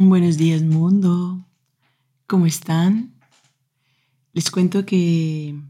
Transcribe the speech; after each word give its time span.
Buenos 0.00 0.36
días 0.36 0.62
mundo, 0.62 1.44
¿cómo 2.28 2.46
están? 2.46 3.16
Les 4.32 4.48
cuento 4.48 4.86
que, 4.86 5.60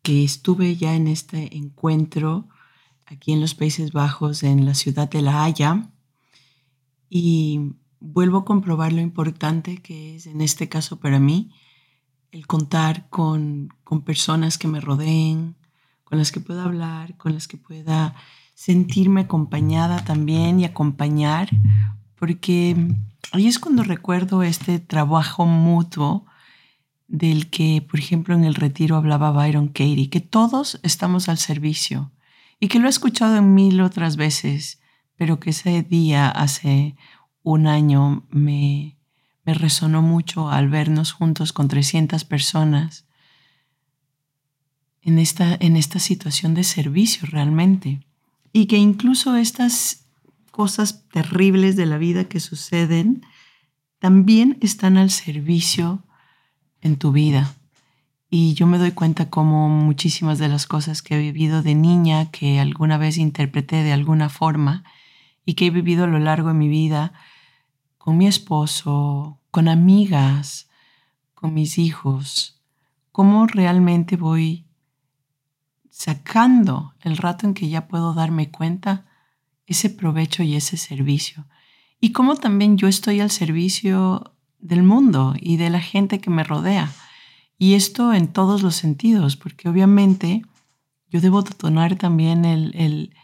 que 0.00 0.24
estuve 0.24 0.76
ya 0.76 0.94
en 0.94 1.08
este 1.08 1.54
encuentro 1.54 2.48
aquí 3.04 3.32
en 3.32 3.42
los 3.42 3.54
Países 3.54 3.92
Bajos, 3.92 4.42
en 4.44 4.64
la 4.64 4.72
ciudad 4.72 5.10
de 5.10 5.20
La 5.20 5.44
Haya, 5.44 5.90
y 7.10 7.74
vuelvo 8.00 8.38
a 8.38 8.44
comprobar 8.46 8.94
lo 8.94 9.02
importante 9.02 9.82
que 9.82 10.16
es 10.16 10.26
en 10.26 10.40
este 10.40 10.70
caso 10.70 10.98
para 10.98 11.20
mí 11.20 11.52
el 12.32 12.46
contar 12.46 13.10
con, 13.10 13.68
con 13.84 14.00
personas 14.00 14.56
que 14.56 14.68
me 14.68 14.80
rodeen, 14.80 15.54
con 16.04 16.16
las 16.16 16.32
que 16.32 16.40
pueda 16.40 16.64
hablar, 16.64 17.18
con 17.18 17.34
las 17.34 17.46
que 17.46 17.58
pueda 17.58 18.14
sentirme 18.54 19.20
acompañada 19.20 20.02
también 20.02 20.60
y 20.60 20.64
acompañar, 20.64 21.50
porque 22.14 22.74
ahí 23.32 23.46
es 23.46 23.58
cuando 23.58 23.82
recuerdo 23.82 24.42
este 24.42 24.78
trabajo 24.78 25.46
mutuo 25.46 26.26
del 27.06 27.48
que, 27.50 27.84
por 27.88 27.98
ejemplo, 27.98 28.34
en 28.34 28.44
el 28.44 28.54
retiro 28.54 28.96
hablaba 28.96 29.30
Byron 29.30 29.68
Katie, 29.68 30.10
que 30.10 30.20
todos 30.20 30.78
estamos 30.82 31.28
al 31.28 31.38
servicio 31.38 32.12
y 32.60 32.68
que 32.68 32.78
lo 32.78 32.86
he 32.86 32.90
escuchado 32.90 33.36
en 33.36 33.54
mil 33.54 33.80
otras 33.80 34.16
veces, 34.16 34.80
pero 35.16 35.40
que 35.40 35.50
ese 35.50 35.82
día, 35.82 36.28
hace 36.28 36.96
un 37.42 37.66
año, 37.66 38.26
me, 38.30 38.98
me 39.44 39.54
resonó 39.54 40.02
mucho 40.02 40.50
al 40.50 40.68
vernos 40.68 41.12
juntos 41.12 41.52
con 41.52 41.68
300 41.68 42.24
personas 42.24 43.06
en 45.02 45.18
esta, 45.18 45.56
en 45.58 45.76
esta 45.76 45.98
situación 45.98 46.54
de 46.54 46.64
servicio 46.64 47.26
realmente. 47.30 48.04
Y 48.52 48.66
que 48.66 48.76
incluso 48.76 49.36
estas 49.36 50.07
cosas 50.58 51.04
terribles 51.12 51.76
de 51.76 51.86
la 51.86 51.98
vida 51.98 52.24
que 52.24 52.40
suceden 52.40 53.24
también 54.00 54.58
están 54.60 54.96
al 54.96 55.10
servicio 55.10 56.02
en 56.80 56.96
tu 56.96 57.12
vida. 57.12 57.54
Y 58.28 58.54
yo 58.54 58.66
me 58.66 58.78
doy 58.78 58.90
cuenta 58.90 59.30
como 59.30 59.68
muchísimas 59.68 60.40
de 60.40 60.48
las 60.48 60.66
cosas 60.66 61.00
que 61.00 61.14
he 61.14 61.20
vivido 61.20 61.62
de 61.62 61.76
niña, 61.76 62.32
que 62.32 62.58
alguna 62.58 62.98
vez 62.98 63.18
interpreté 63.18 63.84
de 63.84 63.92
alguna 63.92 64.30
forma 64.30 64.82
y 65.44 65.54
que 65.54 65.66
he 65.66 65.70
vivido 65.70 66.02
a 66.02 66.08
lo 66.08 66.18
largo 66.18 66.48
de 66.48 66.54
mi 66.54 66.66
vida 66.66 67.12
con 67.96 68.18
mi 68.18 68.26
esposo, 68.26 69.38
con 69.52 69.68
amigas, 69.68 70.68
con 71.34 71.54
mis 71.54 71.78
hijos, 71.78 72.60
cómo 73.12 73.46
realmente 73.46 74.16
voy 74.16 74.66
sacando 75.88 76.94
el 77.02 77.16
rato 77.16 77.46
en 77.46 77.54
que 77.54 77.68
ya 77.68 77.86
puedo 77.86 78.12
darme 78.12 78.50
cuenta 78.50 79.07
ese 79.68 79.90
provecho 79.90 80.42
y 80.42 80.56
ese 80.56 80.76
servicio. 80.76 81.46
Y 82.00 82.12
cómo 82.12 82.36
también 82.36 82.78
yo 82.78 82.88
estoy 82.88 83.20
al 83.20 83.30
servicio 83.30 84.34
del 84.58 84.82
mundo 84.82 85.34
y 85.38 85.58
de 85.58 85.70
la 85.70 85.80
gente 85.80 86.20
que 86.20 86.30
me 86.30 86.42
rodea. 86.42 86.90
Y 87.58 87.74
esto 87.74 88.14
en 88.14 88.28
todos 88.28 88.62
los 88.62 88.76
sentidos, 88.76 89.36
porque 89.36 89.68
obviamente 89.68 90.42
yo 91.10 91.20
debo 91.20 91.42
detonar 91.42 91.96
también 91.96 92.44
el, 92.44 93.14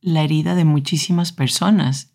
la 0.00 0.22
herida 0.22 0.54
de 0.54 0.64
muchísimas 0.64 1.32
personas. 1.32 2.12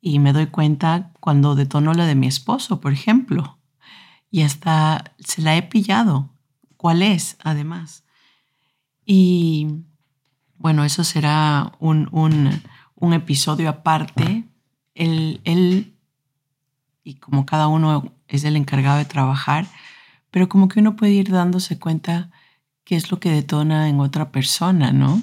Y 0.00 0.18
me 0.18 0.32
doy 0.32 0.46
cuenta 0.46 1.12
cuando 1.20 1.54
detono 1.54 1.92
la 1.94 2.06
de 2.06 2.14
mi 2.14 2.26
esposo, 2.26 2.80
por 2.80 2.92
ejemplo. 2.92 3.58
Y 4.30 4.42
hasta 4.42 5.14
se 5.18 5.42
la 5.42 5.56
he 5.56 5.62
pillado. 5.62 6.30
¿Cuál 6.76 7.02
es, 7.02 7.36
además? 7.42 8.04
Y 9.04 9.68
bueno, 10.56 10.84
eso 10.84 11.04
será 11.04 11.72
un, 11.80 12.08
un 12.12 12.62
un 12.96 13.12
episodio 13.12 13.68
aparte. 13.68 14.44
Él, 14.94 15.94
y 17.02 17.14
como 17.14 17.46
cada 17.46 17.68
uno 17.68 18.12
es 18.28 18.44
el 18.44 18.56
encargado 18.56 18.98
de 18.98 19.04
trabajar, 19.04 19.66
pero 20.30 20.48
como 20.48 20.68
que 20.68 20.80
uno 20.80 20.96
puede 20.96 21.12
ir 21.12 21.30
dándose 21.30 21.78
cuenta 21.78 22.30
qué 22.84 22.96
es 22.96 23.10
lo 23.10 23.20
que 23.20 23.30
detona 23.30 23.88
en 23.88 24.00
otra 24.00 24.30
persona, 24.30 24.92
¿no? 24.92 25.22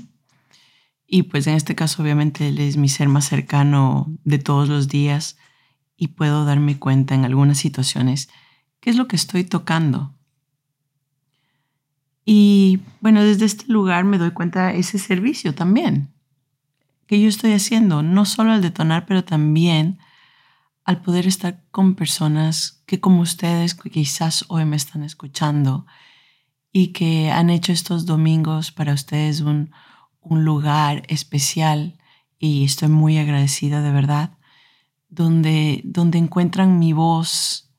Y 1.08 1.24
pues 1.24 1.48
en 1.48 1.56
este 1.56 1.76
caso 1.76 2.02
obviamente 2.02 2.48
él 2.48 2.60
es 2.60 2.78
mi 2.78 2.88
ser 2.88 3.10
más 3.10 3.26
cercano 3.26 4.08
de 4.24 4.40
todos 4.40 4.70
los 4.70 4.88
días 4.88 5.38
y 5.98 6.10
puedo 6.10 6.46
darme 6.46 6.80
cuenta 6.80 7.16
en 7.16 7.26
algunas 7.26 7.58
situaciones 7.58 8.30
qué 8.80 8.90
es 8.90 8.96
lo 8.96 9.08
que 9.08 9.18
estoy 9.18 9.44
tocando. 9.44 10.16
Y 12.24 12.80
bueno, 13.02 13.24
desde 13.24 13.46
este 13.46 13.66
lugar 13.68 14.06
me 14.06 14.18
doy 14.18 14.32
cuenta 14.32 14.74
ese 14.74 15.00
servicio 15.00 15.54
también 15.54 16.14
que 17.12 17.20
yo 17.20 17.28
estoy 17.28 17.52
haciendo, 17.52 18.04
no 18.04 18.24
solo 18.24 18.54
al 18.54 18.62
detonar, 18.62 19.06
pero 19.06 19.26
también 19.26 20.00
al 20.86 21.02
poder 21.02 21.28
estar 21.28 21.62
con 21.70 21.96
personas 21.96 22.84
que 22.86 23.02
como 23.02 23.20
ustedes 23.20 23.76
quizás 23.76 24.46
hoy 24.48 24.64
me 24.64 24.78
están 24.78 25.04
escuchando 25.04 25.86
y 26.72 26.94
que 26.94 27.30
han 27.30 27.50
hecho 27.50 27.74
estos 27.74 28.06
domingos 28.06 28.72
para 28.72 28.94
ustedes 28.94 29.42
un, 29.42 29.72
un 30.22 30.46
lugar 30.46 31.04
especial 31.10 31.98
y 32.40 32.64
estoy 32.64 32.88
muy 32.88 33.18
agradecida 33.18 33.82
de 33.82 33.92
verdad, 33.92 34.38
donde, 35.10 35.82
donde 35.84 36.18
encuentran 36.18 36.80
mi 36.80 36.94
voz 36.94 37.74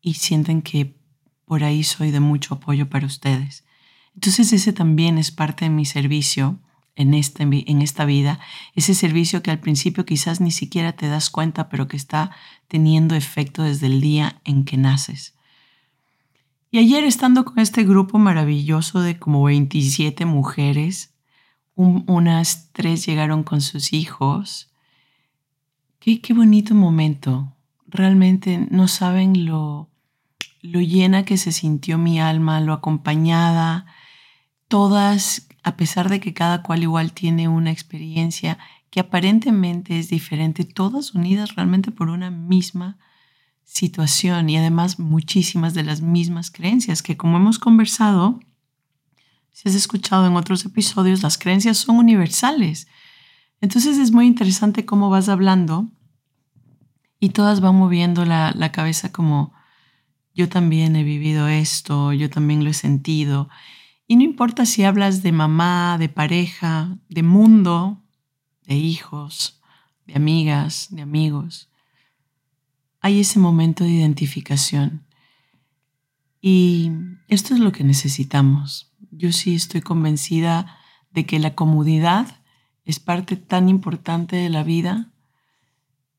y 0.00 0.14
sienten 0.14 0.62
que 0.62 0.96
por 1.44 1.62
ahí 1.62 1.84
soy 1.84 2.10
de 2.10 2.20
mucho 2.20 2.54
apoyo 2.54 2.88
para 2.88 3.04
ustedes. 3.04 3.66
Entonces 4.14 4.50
ese 4.54 4.72
también 4.72 5.18
es 5.18 5.30
parte 5.30 5.66
de 5.66 5.70
mi 5.70 5.84
servicio 5.84 6.61
en 6.94 7.14
esta, 7.14 7.42
en 7.42 7.82
esta 7.82 8.04
vida, 8.04 8.40
ese 8.74 8.94
servicio 8.94 9.42
que 9.42 9.50
al 9.50 9.60
principio 9.60 10.04
quizás 10.04 10.40
ni 10.40 10.50
siquiera 10.50 10.92
te 10.92 11.08
das 11.08 11.30
cuenta, 11.30 11.68
pero 11.68 11.88
que 11.88 11.96
está 11.96 12.30
teniendo 12.68 13.14
efecto 13.14 13.62
desde 13.62 13.86
el 13.86 14.00
día 14.00 14.40
en 14.44 14.64
que 14.64 14.76
naces. 14.76 15.34
Y 16.70 16.78
ayer 16.78 17.04
estando 17.04 17.44
con 17.44 17.58
este 17.58 17.84
grupo 17.84 18.18
maravilloso 18.18 19.00
de 19.00 19.18
como 19.18 19.44
27 19.44 20.24
mujeres, 20.24 21.14
unas 21.74 22.70
tres 22.72 23.06
llegaron 23.06 23.42
con 23.42 23.60
sus 23.60 23.92
hijos. 23.92 24.70
Qué, 25.98 26.20
qué 26.20 26.34
bonito 26.34 26.74
momento. 26.74 27.54
Realmente 27.86 28.66
no 28.70 28.88
saben 28.88 29.44
lo, 29.44 29.90
lo 30.62 30.80
llena 30.80 31.24
que 31.24 31.36
se 31.36 31.52
sintió 31.52 31.98
mi 31.98 32.20
alma, 32.20 32.60
lo 32.60 32.72
acompañada, 32.72 33.86
todas 34.68 35.48
a 35.62 35.76
pesar 35.76 36.08
de 36.08 36.20
que 36.20 36.34
cada 36.34 36.62
cual 36.62 36.82
igual 36.82 37.12
tiene 37.12 37.48
una 37.48 37.70
experiencia 37.70 38.58
que 38.90 39.00
aparentemente 39.00 39.98
es 39.98 40.10
diferente, 40.10 40.64
todas 40.64 41.14
unidas 41.14 41.54
realmente 41.54 41.90
por 41.90 42.10
una 42.10 42.30
misma 42.30 42.98
situación 43.64 44.50
y 44.50 44.58
además 44.58 44.98
muchísimas 44.98 45.72
de 45.72 45.82
las 45.82 46.02
mismas 46.02 46.50
creencias 46.50 47.02
que 47.02 47.16
como 47.16 47.38
hemos 47.38 47.58
conversado, 47.58 48.40
si 49.52 49.68
has 49.68 49.74
escuchado 49.74 50.26
en 50.26 50.36
otros 50.36 50.64
episodios, 50.64 51.22
las 51.22 51.38
creencias 51.38 51.78
son 51.78 51.96
universales. 51.96 52.86
Entonces 53.60 53.96
es 53.98 54.10
muy 54.10 54.26
interesante 54.26 54.84
cómo 54.84 55.08
vas 55.08 55.28
hablando 55.28 55.88
y 57.18 57.30
todas 57.30 57.60
van 57.60 57.76
moviendo 57.76 58.24
la, 58.24 58.52
la 58.54 58.72
cabeza 58.72 59.12
como 59.12 59.54
yo 60.34 60.48
también 60.48 60.96
he 60.96 61.04
vivido 61.04 61.48
esto, 61.48 62.12
yo 62.12 62.28
también 62.28 62.64
lo 62.64 62.70
he 62.70 62.74
sentido 62.74 63.48
y 64.12 64.16
no 64.16 64.24
importa 64.24 64.66
si 64.66 64.84
hablas 64.84 65.22
de 65.22 65.32
mamá, 65.32 65.96
de 65.96 66.10
pareja, 66.10 66.98
de 67.08 67.22
mundo, 67.22 68.02
de 68.66 68.74
hijos, 68.74 69.58
de 70.06 70.16
amigas, 70.16 70.88
de 70.90 71.00
amigos, 71.00 71.70
hay 73.00 73.20
ese 73.20 73.38
momento 73.38 73.84
de 73.84 73.90
identificación. 73.92 75.06
Y 76.42 76.92
esto 77.28 77.54
es 77.54 77.60
lo 77.60 77.72
que 77.72 77.84
necesitamos. 77.84 78.92
Yo 79.12 79.32
sí 79.32 79.54
estoy 79.54 79.80
convencida 79.80 80.76
de 81.12 81.24
que 81.24 81.38
la 81.38 81.54
comodidad 81.54 82.42
es 82.84 83.00
parte 83.00 83.36
tan 83.36 83.70
importante 83.70 84.36
de 84.36 84.50
la 84.50 84.62
vida, 84.62 85.10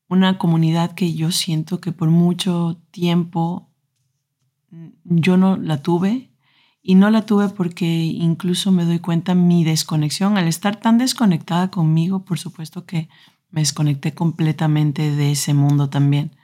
una 0.08 0.36
comunidad 0.36 0.96
que 0.96 1.14
yo 1.14 1.30
siento 1.30 1.80
que 1.80 1.92
por 1.92 2.10
mucho 2.10 2.82
tiempo 2.90 3.70
yo 5.04 5.36
no 5.36 5.56
la 5.56 5.80
tuve 5.80 6.33
y 6.86 6.96
no 6.96 7.08
la 7.08 7.24
tuve 7.24 7.48
porque 7.48 7.86
incluso 7.86 8.70
me 8.70 8.84
doy 8.84 8.98
cuenta 8.98 9.34
mi 9.34 9.64
desconexión. 9.64 10.36
Al 10.36 10.46
estar 10.46 10.76
tan 10.76 10.98
desconectada 10.98 11.70
conmigo, 11.70 12.26
por 12.26 12.38
supuesto 12.38 12.84
que 12.84 13.08
me 13.50 13.62
desconecté 13.62 14.12
completamente 14.12 15.10
de 15.16 15.32
ese 15.32 15.54
mundo 15.54 15.88
también. 15.88 16.36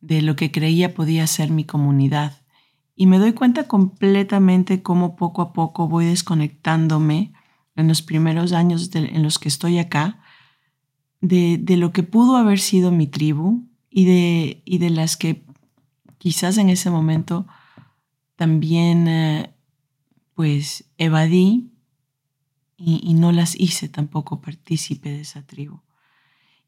de 0.00 0.22
lo 0.22 0.34
que 0.34 0.50
creía 0.50 0.94
podía 0.94 1.26
ser 1.26 1.50
mi 1.50 1.64
comunidad. 1.64 2.40
Y 2.96 3.06
me 3.06 3.18
doy 3.18 3.34
cuenta 3.34 3.68
completamente 3.68 4.82
cómo 4.82 5.14
poco 5.14 5.42
a 5.42 5.52
poco 5.52 5.88
voy 5.88 6.06
desconectándome 6.06 7.34
en 7.76 7.88
los 7.88 8.00
primeros 8.00 8.52
años 8.52 8.90
en 8.94 9.22
los 9.22 9.38
que 9.38 9.48
estoy 9.48 9.78
acá 9.78 10.20
de, 11.20 11.58
de, 11.60 11.76
lo 11.76 11.92
que 11.92 12.02
pudo 12.02 12.36
haber 12.36 12.60
sido 12.60 12.90
mi 12.92 13.08
tribu 13.08 13.68
y 13.90 14.06
de, 14.06 14.62
y 14.64 14.78
de 14.78 14.88
las 14.88 15.18
que 15.18 15.44
quizás 16.16 16.56
en 16.56 16.70
ese 16.70 16.88
momento 16.90 17.46
también 18.40 19.06
eh, 19.06 19.54
pues 20.32 20.90
evadí 20.96 21.74
y, 22.78 22.98
y, 23.04 23.12
no 23.12 23.32
las 23.32 23.54
hice 23.54 23.90
tampoco 23.90 24.40
partícipe 24.40 25.10
de 25.10 25.20
esa 25.20 25.42
tribu. 25.42 25.82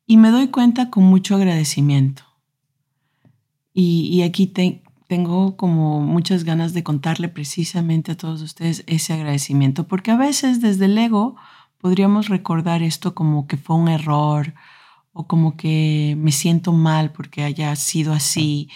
Y 0.07 0.19
me 0.19 0.31
doy 0.31 0.49
cuenta 0.49 0.91
con 0.91 1.05
mucho 1.05 1.35
agradecimiento. 1.35 2.25
Y, 3.73 4.09
y 4.13 4.21
aquí 4.21 4.49
te, 4.49 4.83
tengo 5.09 5.57
como 5.57 6.03
muchas 6.03 6.45
ganas 6.45 6.75
de 6.75 6.83
contarle 6.83 7.31
precisamente 7.31 8.13
a 8.13 8.19
todos 8.19 8.43
ustedes 8.43 8.85
ese 8.87 9.15
agradecimiento, 9.15 9.89
porque 9.89 10.11
a 10.11 10.19
veces 10.19 10.61
desde 10.61 10.85
el 10.85 10.99
ego 10.99 11.37
podríamos 11.79 12.29
recordar 12.29 12.83
esto 12.83 13.15
como 13.15 13.47
que 13.47 13.57
fue 13.57 13.77
un 13.77 13.89
error 13.89 14.53
o 15.15 15.27
como 15.27 15.57
que 15.57 16.17
me 16.19 16.33
siento 16.33 16.75
mal 16.75 17.13
porque 17.13 17.43
haya 17.43 17.75
sido 17.77 18.13
así 18.13 18.69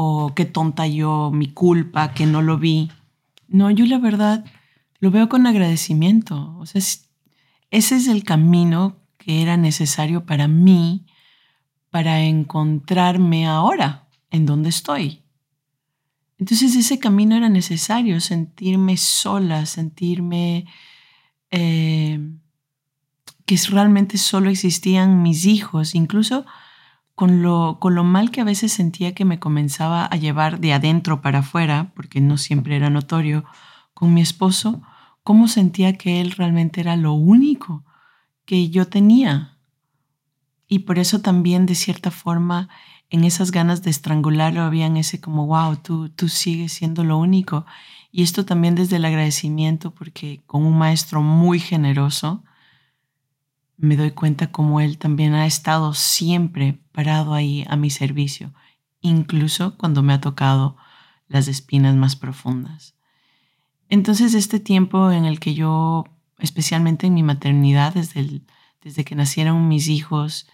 o 0.00 0.32
qué 0.32 0.44
tonta 0.44 0.86
yo, 0.86 1.32
mi 1.34 1.48
culpa, 1.48 2.14
que 2.14 2.24
no 2.24 2.40
lo 2.40 2.56
vi. 2.56 2.88
No, 3.48 3.68
yo 3.68 3.84
la 3.84 3.98
verdad 3.98 4.44
lo 5.00 5.10
veo 5.10 5.28
con 5.28 5.44
agradecimiento. 5.48 6.56
O 6.56 6.66
sea, 6.66 6.80
ese 7.72 7.96
es 7.96 8.06
el 8.06 8.22
camino 8.22 9.00
que 9.16 9.42
era 9.42 9.56
necesario 9.56 10.24
para 10.24 10.46
mí 10.46 11.04
para 11.90 12.20
encontrarme 12.20 13.48
ahora 13.48 14.06
en 14.30 14.46
donde 14.46 14.68
estoy. 14.68 15.24
Entonces 16.38 16.76
ese 16.76 17.00
camino 17.00 17.34
era 17.34 17.48
necesario, 17.48 18.20
sentirme 18.20 18.96
sola, 18.96 19.66
sentirme 19.66 20.66
eh, 21.50 22.20
que 23.46 23.56
realmente 23.68 24.16
solo 24.16 24.48
existían 24.48 25.22
mis 25.22 25.44
hijos, 25.44 25.96
incluso 25.96 26.46
con 27.18 27.42
lo, 27.42 27.78
con 27.80 27.96
lo 27.96 28.04
mal 28.04 28.30
que 28.30 28.40
a 28.40 28.44
veces 28.44 28.72
sentía 28.72 29.12
que 29.12 29.24
me 29.24 29.40
comenzaba 29.40 30.04
a 30.04 30.14
llevar 30.14 30.60
de 30.60 30.72
adentro 30.72 31.20
para 31.20 31.40
afuera, 31.40 31.90
porque 31.96 32.20
no 32.20 32.38
siempre 32.38 32.76
era 32.76 32.90
notorio, 32.90 33.44
con 33.92 34.14
mi 34.14 34.20
esposo, 34.20 34.82
cómo 35.24 35.48
sentía 35.48 35.98
que 35.98 36.20
él 36.20 36.30
realmente 36.30 36.80
era 36.80 36.94
lo 36.94 37.14
único 37.14 37.84
que 38.44 38.70
yo 38.70 38.86
tenía. 38.86 39.58
Y 40.68 40.78
por 40.86 41.00
eso 41.00 41.20
también, 41.20 41.66
de 41.66 41.74
cierta 41.74 42.12
forma, 42.12 42.68
en 43.10 43.24
esas 43.24 43.50
ganas 43.50 43.82
de 43.82 43.90
estrangularlo 43.90 44.62
habían 44.62 44.96
ese 44.96 45.20
como, 45.20 45.44
wow, 45.46 45.74
tú, 45.74 46.10
tú 46.10 46.28
sigues 46.28 46.72
siendo 46.72 47.02
lo 47.02 47.18
único. 47.18 47.66
Y 48.12 48.22
esto 48.22 48.44
también 48.44 48.76
desde 48.76 48.94
el 48.94 49.04
agradecimiento, 49.04 49.90
porque 49.90 50.40
con 50.46 50.64
un 50.64 50.78
maestro 50.78 51.20
muy 51.20 51.58
generoso, 51.58 52.44
me 53.78 53.96
doy 53.96 54.10
cuenta 54.10 54.50
como 54.50 54.80
él 54.80 54.98
también 54.98 55.34
ha 55.34 55.46
estado 55.46 55.94
siempre 55.94 56.80
parado 56.92 57.32
ahí 57.32 57.64
a 57.68 57.76
mi 57.76 57.90
servicio, 57.90 58.52
incluso 59.00 59.76
cuando 59.78 60.02
me 60.02 60.12
ha 60.12 60.20
tocado 60.20 60.76
las 61.28 61.48
espinas 61.48 61.94
más 61.94 62.16
profundas. 62.16 62.94
Entonces 63.88 64.34
este 64.34 64.60
tiempo 64.60 65.10
en 65.12 65.24
el 65.24 65.40
que 65.40 65.54
yo, 65.54 66.04
especialmente 66.38 67.06
en 67.06 67.14
mi 67.14 67.22
maternidad, 67.22 67.94
desde, 67.94 68.42
desde 68.82 69.04
que 69.04 69.14
nacieron 69.14 69.68
mis 69.68 69.88
hijos, 69.88 70.48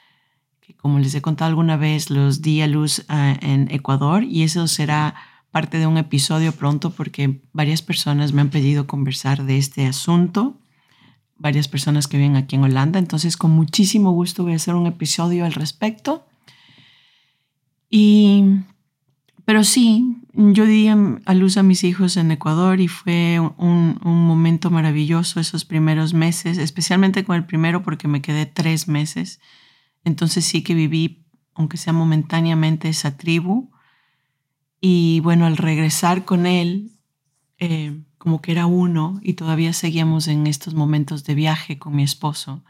que 0.60 0.74
como 0.74 0.98
les 0.98 1.14
he 1.14 1.22
contado 1.22 1.48
alguna 1.48 1.76
vez, 1.76 2.10
los 2.10 2.42
di 2.42 2.60
a 2.60 2.66
luz 2.66 3.04
ah, 3.08 3.36
en 3.40 3.70
Ecuador 3.70 4.22
y 4.22 4.42
eso 4.42 4.68
será 4.68 5.14
parte 5.50 5.78
de 5.78 5.86
un 5.86 5.96
episodio 5.96 6.52
pronto 6.52 6.90
porque 6.90 7.40
varias 7.52 7.80
personas 7.80 8.32
me 8.32 8.42
han 8.42 8.50
pedido 8.50 8.86
conversar 8.86 9.44
de 9.44 9.56
este 9.56 9.86
asunto, 9.86 10.58
varias 11.44 11.68
personas 11.68 12.08
que 12.08 12.16
viven 12.16 12.34
aquí 12.34 12.56
en 12.56 12.64
Holanda, 12.64 12.98
entonces 12.98 13.36
con 13.36 13.52
muchísimo 13.52 14.10
gusto 14.10 14.42
voy 14.42 14.54
a 14.54 14.56
hacer 14.56 14.74
un 14.74 14.88
episodio 14.88 15.44
al 15.44 15.52
respecto. 15.52 16.26
Y, 17.88 18.44
pero 19.44 19.62
sí, 19.62 20.16
yo 20.32 20.64
di 20.66 20.88
a 20.88 21.34
luz 21.34 21.56
a 21.56 21.62
mis 21.62 21.84
hijos 21.84 22.16
en 22.16 22.32
Ecuador 22.32 22.80
y 22.80 22.88
fue 22.88 23.38
un, 23.58 24.00
momento 24.02 24.70
maravilloso 24.70 25.38
esos 25.38 25.64
primeros 25.64 26.14
meses, 26.14 26.58
especialmente 26.58 27.22
con 27.22 27.36
el 27.36 27.44
primero 27.44 27.84
porque 27.84 28.08
me 28.08 28.20
quedé 28.22 28.46
tres 28.46 28.88
meses 28.88 29.38
entonces 30.04 30.44
sí 30.44 30.62
que 30.62 30.74
viví, 30.74 31.24
aunque 31.54 31.76
sea 31.76 31.92
momentáneamente, 31.92 32.88
esa 32.88 33.16
tribu. 33.16 33.70
Y 34.80 35.20
bueno, 35.20 35.46
al 35.46 35.56
regresar 35.56 36.24
con 36.24 36.46
él, 36.46 36.92
eh, 37.58 37.98
como 38.24 38.40
que 38.40 38.52
era 38.52 38.64
uno 38.64 39.20
y 39.22 39.34
todavía 39.34 39.74
seguíamos 39.74 40.28
en 40.28 40.46
estos 40.46 40.72
momentos 40.72 41.24
de 41.24 41.34
viaje 41.34 41.78
con 41.78 41.94
mi 41.94 42.04
esposo, 42.04 42.64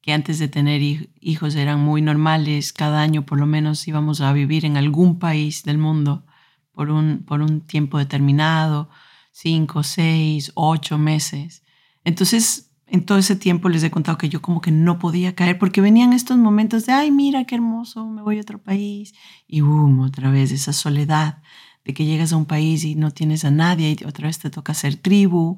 que 0.00 0.12
antes 0.12 0.40
de 0.40 0.48
tener 0.48 0.82
hijos 1.20 1.54
eran 1.54 1.78
muy 1.78 2.02
normales, 2.02 2.72
cada 2.72 3.00
año 3.00 3.24
por 3.24 3.38
lo 3.38 3.46
menos 3.46 3.86
íbamos 3.86 4.20
a 4.20 4.32
vivir 4.32 4.64
en 4.64 4.76
algún 4.76 5.20
país 5.20 5.62
del 5.62 5.78
mundo 5.78 6.26
por 6.72 6.90
un, 6.90 7.22
por 7.24 7.42
un 7.42 7.60
tiempo 7.60 7.96
determinado, 7.96 8.90
cinco, 9.30 9.84
seis, 9.84 10.50
ocho 10.56 10.98
meses. 10.98 11.62
Entonces 12.02 12.72
en 12.88 13.06
todo 13.06 13.18
ese 13.18 13.36
tiempo 13.36 13.68
les 13.68 13.84
he 13.84 13.92
contado 13.92 14.18
que 14.18 14.28
yo 14.28 14.42
como 14.42 14.60
que 14.60 14.72
no 14.72 14.98
podía 14.98 15.36
caer 15.36 15.60
porque 15.60 15.80
venían 15.80 16.12
estos 16.12 16.38
momentos 16.38 16.86
de, 16.86 16.92
ay, 16.92 17.12
mira 17.12 17.44
qué 17.44 17.54
hermoso, 17.54 18.04
me 18.04 18.22
voy 18.22 18.38
a 18.38 18.40
otro 18.40 18.60
país. 18.60 19.14
Y 19.46 19.60
boom, 19.60 20.00
otra 20.00 20.28
vez 20.32 20.50
esa 20.50 20.72
soledad 20.72 21.40
de 21.86 21.94
que 21.94 22.04
llegas 22.04 22.32
a 22.32 22.36
un 22.36 22.46
país 22.46 22.84
y 22.84 22.96
no 22.96 23.12
tienes 23.12 23.44
a 23.44 23.52
nadie 23.52 23.96
y 23.98 24.04
otra 24.04 24.26
vez 24.26 24.40
te 24.40 24.50
toca 24.50 24.74
ser 24.74 24.96
tribu 24.96 25.56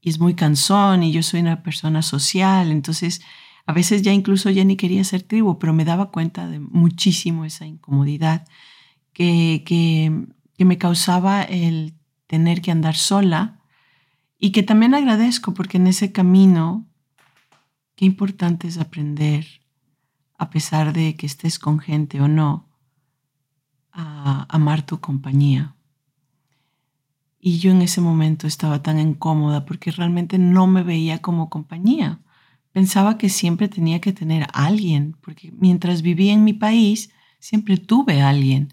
y 0.00 0.08
es 0.08 0.18
muy 0.18 0.34
cansón 0.34 1.02
y 1.02 1.12
yo 1.12 1.22
soy 1.22 1.40
una 1.40 1.62
persona 1.62 2.00
social, 2.00 2.70
entonces 2.72 3.20
a 3.66 3.74
veces 3.74 4.00
ya 4.00 4.12
incluso 4.12 4.48
ya 4.48 4.64
ni 4.64 4.76
quería 4.76 5.04
ser 5.04 5.22
tribu, 5.22 5.58
pero 5.58 5.74
me 5.74 5.84
daba 5.84 6.10
cuenta 6.10 6.48
de 6.48 6.58
muchísimo 6.58 7.44
esa 7.44 7.66
incomodidad 7.66 8.46
que, 9.12 9.62
que, 9.66 10.26
que 10.56 10.64
me 10.64 10.78
causaba 10.78 11.42
el 11.42 11.94
tener 12.26 12.62
que 12.62 12.70
andar 12.70 12.96
sola 12.96 13.60
y 14.38 14.52
que 14.52 14.62
también 14.62 14.94
agradezco 14.94 15.52
porque 15.52 15.76
en 15.76 15.86
ese 15.86 16.12
camino, 16.12 16.88
qué 17.94 18.06
importante 18.06 18.68
es 18.68 18.78
aprender, 18.78 19.46
a 20.38 20.48
pesar 20.48 20.94
de 20.94 21.14
que 21.14 21.26
estés 21.26 21.58
con 21.58 21.78
gente 21.78 22.22
o 22.22 22.26
no, 22.26 22.71
a 23.92 24.46
amar 24.48 24.82
tu 24.82 25.00
compañía. 25.00 25.76
Y 27.40 27.58
yo 27.58 27.72
en 27.72 27.82
ese 27.82 28.00
momento 28.00 28.46
estaba 28.46 28.82
tan 28.82 28.98
incómoda 28.98 29.64
porque 29.64 29.90
realmente 29.90 30.38
no 30.38 30.66
me 30.66 30.82
veía 30.82 31.20
como 31.20 31.50
compañía. 31.50 32.20
Pensaba 32.72 33.18
que 33.18 33.28
siempre 33.28 33.68
tenía 33.68 34.00
que 34.00 34.12
tener 34.12 34.46
alguien, 34.52 35.16
porque 35.20 35.52
mientras 35.52 36.02
vivía 36.02 36.32
en 36.32 36.44
mi 36.44 36.52
país, 36.52 37.10
siempre 37.38 37.76
tuve 37.76 38.22
alguien. 38.22 38.72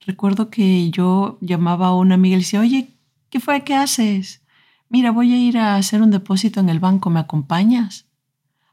Recuerdo 0.00 0.50
que 0.50 0.90
yo 0.90 1.38
llamaba 1.40 1.88
a 1.88 1.94
una 1.94 2.14
amiga 2.14 2.34
y 2.34 2.38
le 2.38 2.44
decía, 2.44 2.60
oye, 2.60 2.98
¿qué 3.30 3.40
fue? 3.40 3.62
¿Qué 3.62 3.74
haces? 3.74 4.42
mira, 4.88 5.10
voy 5.10 5.32
a 5.32 5.36
ir 5.36 5.58
a 5.58 5.76
hacer 5.76 6.02
un 6.02 6.10
depósito 6.10 6.60
en 6.60 6.68
el 6.68 6.80
banco, 6.80 7.10
¿me 7.10 7.20
acompañas? 7.20 8.06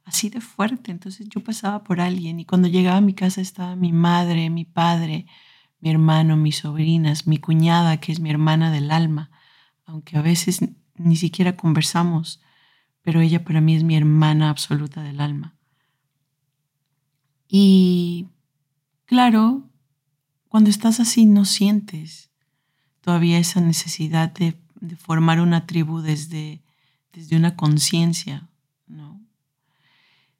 Así 0.03 0.29
de 0.29 0.41
fuerte. 0.41 0.91
Entonces 0.91 1.27
yo 1.29 1.43
pasaba 1.43 1.83
por 1.83 1.99
alguien 1.99 2.39
y 2.39 2.45
cuando 2.45 2.67
llegaba 2.67 2.97
a 2.97 3.01
mi 3.01 3.13
casa 3.13 3.41
estaba 3.41 3.75
mi 3.75 3.91
madre, 3.91 4.49
mi 4.49 4.65
padre, 4.65 5.25
mi 5.79 5.89
hermano, 5.89 6.37
mis 6.37 6.57
sobrinas, 6.57 7.27
mi 7.27 7.37
cuñada, 7.37 7.97
que 7.97 8.11
es 8.11 8.19
mi 8.19 8.29
hermana 8.29 8.71
del 8.71 8.91
alma, 8.91 9.31
aunque 9.85 10.17
a 10.17 10.21
veces 10.21 10.59
ni 10.95 11.15
siquiera 11.15 11.55
conversamos, 11.55 12.41
pero 13.01 13.21
ella 13.21 13.43
para 13.43 13.61
mí 13.61 13.75
es 13.75 13.83
mi 13.83 13.95
hermana 13.95 14.49
absoluta 14.49 15.03
del 15.03 15.21
alma. 15.21 15.55
Y 17.47 18.27
claro, 19.05 19.69
cuando 20.47 20.69
estás 20.69 20.99
así 20.99 21.25
no 21.25 21.45
sientes 21.45 22.31
todavía 23.01 23.37
esa 23.37 23.61
necesidad 23.61 24.31
de 24.31 24.55
formar 24.97 25.39
una 25.39 25.67
tribu 25.67 26.01
desde, 26.01 26.63
desde 27.13 27.37
una 27.37 27.55
conciencia, 27.55 28.49
¿no? 28.87 29.21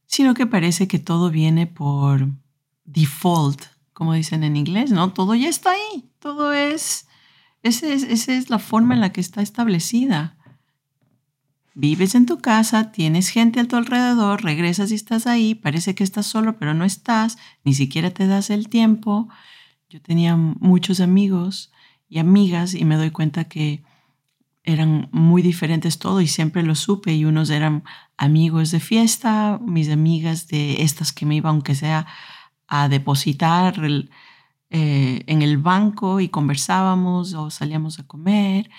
Sino 0.07 0.33
que 0.33 0.45
parece 0.45 0.87
que 0.87 0.99
todo 0.99 1.29
viene 1.29 1.67
por 1.67 2.27
default, 2.83 3.61
como 3.95 4.13
dicen 4.13 4.43
en 4.43 4.57
inglés, 4.57 4.91
¿no? 4.91 5.13
Todo 5.13 5.35
ya 5.35 5.47
está 5.47 5.71
ahí, 5.71 6.03
todo 6.19 6.51
es, 6.51 7.07
esa 7.63 7.87
es, 7.87 8.49
la 8.49 8.59
forma 8.59 8.93
en 8.93 8.99
la 8.99 9.13
que 9.13 9.21
está 9.21 9.41
establecida. 9.41 10.35
Vives 11.75 12.13
en 12.13 12.25
tu 12.25 12.39
casa, 12.39 12.91
tienes 12.91 13.29
gente 13.29 13.61
a 13.61 13.67
tu 13.69 13.77
alrededor, 13.77 14.43
regresas 14.43 14.91
y 14.91 14.95
estás 14.95 15.27
ahí, 15.27 15.55
parece 15.55 15.95
que 15.95 16.03
estás 16.03 16.25
solo, 16.25 16.57
pero 16.57 16.73
no 16.73 16.83
estás, 16.83 17.37
ni 17.63 17.73
siquiera 17.73 18.09
te 18.11 18.27
das 18.27 18.49
el 18.49 18.67
tiempo. 18.67 19.29
Yo 19.89 20.01
tenía 20.01 20.35
muchos 20.35 20.99
amigos 20.99 21.71
y 22.09 22.19
amigas 22.19 22.73
y 22.73 22.83
me 22.83 22.97
doy 22.97 23.11
cuenta 23.11 23.45
que 23.45 23.81
eran 24.65 25.07
muy 25.13 25.41
diferentes 25.41 25.99
todo 25.99 26.19
y 26.19 26.27
siempre 26.27 26.63
lo 26.63 26.75
supe 26.75 27.13
y 27.13 27.23
unos 27.23 27.49
eran 27.49 27.85
amigos 28.17 28.71
de 28.71 28.81
fiesta, 28.81 29.57
mis 29.65 29.89
amigas 29.89 30.49
de 30.49 30.81
estas 30.81 31.13
que 31.13 31.25
me 31.25 31.35
iban 31.35 31.51
aunque 31.51 31.75
sea 31.75 32.07
a 32.67 32.89
depositar 32.89 33.79
eh, 34.69 35.23
en 35.27 35.41
el 35.41 35.57
banco 35.57 36.19
y 36.19 36.29
conversábamos 36.29 37.33
o 37.33 37.49
salíamos 37.49 37.99
a 37.99 38.07
comer, 38.07 38.69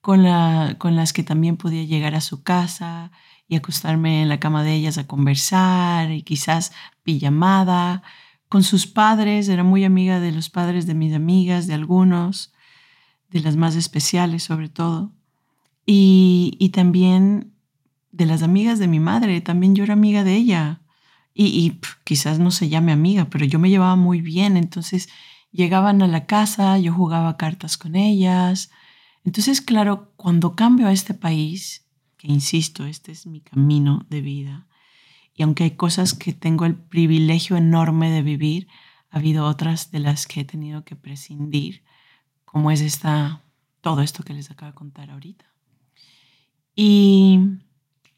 con, 0.00 0.22
la, 0.22 0.76
con 0.78 0.96
las 0.96 1.12
que 1.12 1.22
también 1.22 1.56
podía 1.56 1.84
llegar 1.84 2.14
a 2.14 2.20
su 2.20 2.42
casa 2.42 3.10
y 3.48 3.56
acostarme 3.56 4.22
en 4.22 4.28
la 4.28 4.40
cama 4.40 4.62
de 4.62 4.74
ellas 4.74 4.98
a 4.98 5.06
conversar 5.06 6.10
y 6.10 6.22
quizás 6.22 6.72
pijamada. 7.02 8.02
Con 8.48 8.62
sus 8.62 8.86
padres, 8.86 9.48
era 9.48 9.64
muy 9.64 9.84
amiga 9.84 10.20
de 10.20 10.32
los 10.32 10.50
padres 10.50 10.86
de 10.86 10.94
mis 10.94 11.14
amigas, 11.14 11.66
de 11.66 11.74
algunos, 11.74 12.52
de 13.30 13.40
las 13.40 13.56
más 13.56 13.76
especiales 13.76 14.44
sobre 14.44 14.68
todo. 14.68 15.12
Y, 15.84 16.56
y 16.58 16.70
también 16.70 17.52
de 18.12 18.26
las 18.26 18.42
amigas 18.42 18.78
de 18.78 18.88
mi 18.88 18.98
madre, 18.98 19.40
también 19.40 19.74
yo 19.74 19.84
era 19.84 19.92
amiga 19.92 20.24
de 20.24 20.34
ella. 20.34 20.80
Y, 21.38 21.80
quizás 22.04 22.38
no 22.38 22.50
se 22.50 22.70
llame 22.70 22.92
amiga, 22.92 23.26
pero 23.28 23.44
yo 23.44 23.58
me 23.58 23.68
llevaba 23.68 23.94
muy 23.94 24.22
bien. 24.22 24.56
Entonces 24.56 25.10
llegaban 25.52 26.00
a 26.00 26.08
la 26.08 26.24
casa, 26.24 26.78
yo 26.78 26.94
jugaba 26.94 27.36
cartas 27.36 27.76
con 27.76 27.94
ellas. 27.94 28.70
Entonces, 29.22 29.60
claro, 29.60 30.12
cuando 30.16 30.56
cambio 30.56 30.86
a 30.86 30.92
este 30.92 31.12
país, 31.12 31.86
que 32.16 32.28
insisto, 32.28 32.86
este 32.86 33.12
es 33.12 33.26
mi 33.26 33.42
camino 33.42 34.06
de 34.08 34.22
vida, 34.22 34.66
y 35.34 35.42
aunque 35.42 35.64
hay 35.64 35.72
cosas 35.72 36.14
que 36.14 36.32
tengo 36.32 36.64
el 36.64 36.74
privilegio 36.74 37.58
enorme 37.58 38.10
de 38.10 38.22
vivir, 38.22 38.68
ha 39.10 39.18
habido 39.18 39.44
otras 39.44 39.90
de 39.90 39.98
las 39.98 40.26
que 40.26 40.40
he 40.40 40.44
tenido 40.44 40.84
que 40.84 40.96
prescindir, 40.96 41.82
como 42.46 42.70
es 42.70 42.80
esta, 42.80 43.42
todo 43.82 44.00
esto 44.00 44.22
que 44.22 44.32
les 44.32 44.50
acabo 44.50 44.72
de 44.72 44.76
contar 44.76 45.10
ahorita. 45.10 45.44
Y, 46.74 47.40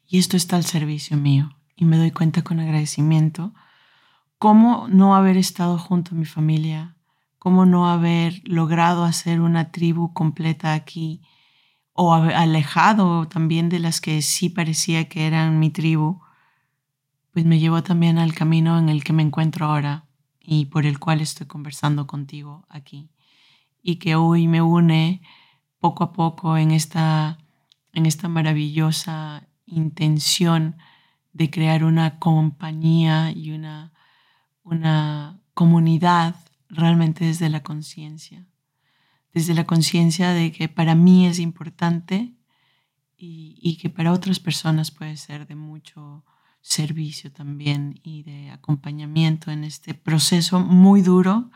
y 0.07 0.19
esto 0.19 0.37
está 0.37 0.55
al 0.55 0.63
servicio 0.63 1.17
mío, 1.17 1.58
y 1.79 1.85
me 1.85 1.97
doy 1.97 2.11
cuenta 2.11 2.41
con 2.41 2.59
agradecimiento 2.59 3.53
cómo 4.37 4.87
no 4.89 5.15
haber 5.15 5.37
estado 5.37 5.77
junto 5.77 6.13
a 6.13 6.17
mi 6.17 6.25
familia, 6.25 6.97
cómo 7.39 7.65
no 7.65 7.89
haber 7.89 8.41
logrado 8.43 9.05
hacer 9.05 9.39
una 9.39 9.71
tribu 9.71 10.13
completa 10.13 10.73
aquí 10.73 11.21
o 11.93 12.13
alejado 12.13 13.29
también 13.29 13.69
de 13.69 13.79
las 13.79 14.01
que 14.01 14.21
sí 14.21 14.49
parecía 14.49 15.07
que 15.07 15.25
eran 15.25 15.57
mi 15.57 15.69
tribu, 15.69 16.19
pues 17.31 17.45
me 17.45 17.59
llevó 17.59 17.81
también 17.81 18.17
al 18.17 18.33
camino 18.33 18.77
en 18.77 18.89
el 18.89 19.05
que 19.05 19.13
me 19.13 19.23
encuentro 19.23 19.65
ahora 19.65 20.05
y 20.41 20.65
por 20.65 20.85
el 20.85 20.99
cual 20.99 21.21
estoy 21.21 21.47
conversando 21.47 22.07
contigo 22.07 22.65
aquí. 22.67 23.09
Y 23.81 23.95
que 23.97 24.15
hoy 24.15 24.49
me 24.49 24.61
une 24.61 25.21
poco 25.79 26.03
a 26.03 26.11
poco 26.11 26.57
en 26.57 26.71
esta, 26.71 27.37
en 27.93 28.05
esta 28.05 28.27
maravillosa 28.27 29.47
intención 29.65 30.75
de 31.33 31.49
crear 31.49 31.83
una 31.83 32.19
compañía 32.19 33.31
y 33.31 33.51
una, 33.51 33.93
una 34.63 35.39
comunidad 35.53 36.35
realmente 36.69 37.25
desde 37.25 37.49
la 37.49 37.63
conciencia. 37.63 38.45
Desde 39.33 39.53
la 39.53 39.65
conciencia 39.65 40.31
de 40.31 40.51
que 40.51 40.69
para 40.69 40.95
mí 40.95 41.27
es 41.27 41.39
importante 41.39 42.33
y, 43.21 43.77
que 43.81 43.89
para 43.89 44.13
otras 44.13 44.39
personas 44.39 44.91
puede 44.91 45.17
ser 45.17 45.45
de 45.45 45.55
mucho 45.55 46.23
servicio 46.61 47.31
también 47.31 47.99
y 48.03 48.23
de 48.23 48.49
acompañamiento 48.51 49.51
en 49.51 49.63
este 49.63 49.93
proceso 49.93 50.59
muy 50.59 51.01
duro 51.01 51.51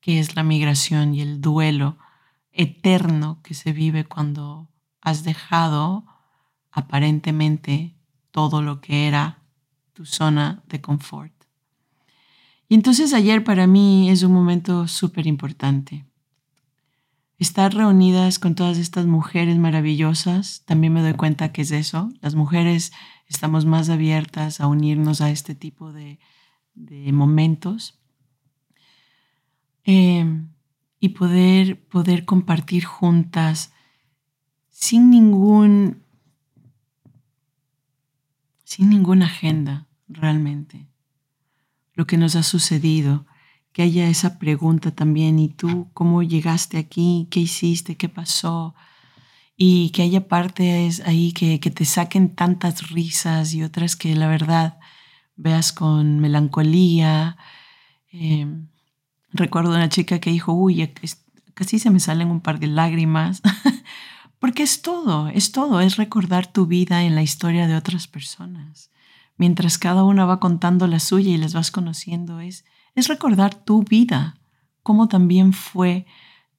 que 0.00 0.18
es 0.18 0.34
la 0.34 0.42
migración 0.42 1.14
y 1.14 1.20
el 1.20 1.40
duelo 1.40 1.98
eterno 2.50 3.40
que 3.42 3.54
se 3.54 3.72
vive 3.72 4.04
cuando 4.04 4.68
has 5.00 5.22
dejado 5.22 6.04
aparentemente 6.72 7.94
todo 8.32 8.60
lo 8.60 8.80
que 8.80 9.06
era 9.06 9.44
tu 9.92 10.04
zona 10.04 10.64
de 10.66 10.80
confort. 10.80 11.32
Y 12.68 12.74
entonces 12.74 13.14
ayer 13.14 13.44
para 13.44 13.66
mí 13.66 14.10
es 14.10 14.24
un 14.24 14.32
momento 14.32 14.88
súper 14.88 15.26
importante 15.26 16.04
estar 17.42 17.74
reunidas 17.74 18.38
con 18.38 18.54
todas 18.54 18.78
estas 18.78 19.06
mujeres 19.06 19.58
maravillosas, 19.58 20.62
también 20.64 20.92
me 20.92 21.02
doy 21.02 21.14
cuenta 21.14 21.52
que 21.52 21.62
es 21.62 21.72
eso. 21.72 22.08
Las 22.20 22.34
mujeres 22.34 22.92
estamos 23.26 23.66
más 23.66 23.90
abiertas 23.90 24.60
a 24.60 24.68
unirnos 24.68 25.20
a 25.20 25.30
este 25.30 25.54
tipo 25.54 25.92
de, 25.92 26.18
momentos 27.12 28.00
em, 29.84 30.48
y 31.00 31.10
poder, 31.10 31.84
poder 31.88 32.24
compartir 32.24 32.84
juntas 32.84 33.72
sin 34.68 35.10
ningún 35.10 36.04
sin 38.72 38.88
ninguna 38.88 39.26
agenda 39.26 39.86
realmente 40.08 40.86
lo 41.94 42.06
que 42.06 42.16
nos 42.16 42.36
ha 42.36 42.42
sucedido 42.42 43.26
que 43.72 43.82
haya 43.82 44.08
esa 44.08 44.38
pregunta 44.38 44.90
también, 44.90 45.38
¿y 45.38 45.48
tú 45.48 45.88
cómo 45.94 46.22
llegaste 46.22 46.78
aquí? 46.78 47.26
¿Qué 47.30 47.40
hiciste? 47.40 47.96
¿Qué 47.96 48.08
pasó? 48.08 48.74
Y 49.56 49.90
que 49.90 50.02
haya 50.02 50.28
partes 50.28 51.00
ahí 51.06 51.32
que, 51.32 51.58
que 51.58 51.70
te 51.70 51.84
saquen 51.84 52.34
tantas 52.34 52.90
risas 52.90 53.54
y 53.54 53.62
otras 53.62 53.96
que 53.96 54.14
la 54.14 54.28
verdad 54.28 54.78
veas 55.36 55.72
con 55.72 56.20
melancolía. 56.20 57.38
Em, 58.10 58.68
recuerdo 59.32 59.70
una 59.74 59.88
chica 59.88 60.18
que 60.18 60.30
dijo, 60.30 60.52
uy, 60.52 60.92
casi 61.54 61.78
se 61.78 61.90
me 61.90 62.00
salen 62.00 62.28
un 62.28 62.40
par 62.40 62.58
de 62.58 62.66
lágrimas, 62.66 63.40
porque 64.42 64.64
es 64.64 64.82
todo, 64.82 65.28
es 65.28 65.52
todo, 65.52 65.80
es 65.80 65.94
recordar 65.94 66.52
tu 66.52 66.66
vida 66.66 67.04
en 67.04 67.14
la 67.14 67.22
historia 67.22 67.68
de 67.68 67.76
otras 67.76 68.08
personas. 68.08 68.90
Mientras 69.36 69.78
cada 69.78 70.02
una 70.02 70.24
va 70.24 70.40
contando 70.40 70.88
la 70.88 70.98
suya 70.98 71.30
y 71.30 71.36
les 71.36 71.54
vas 71.54 71.70
conociendo, 71.70 72.40
es 72.40 72.64
es 72.96 73.06
recordar 73.06 73.54
tu 73.54 73.84
vida, 73.84 74.34
cómo 74.82 75.06
también 75.06 75.52
fue 75.52 76.06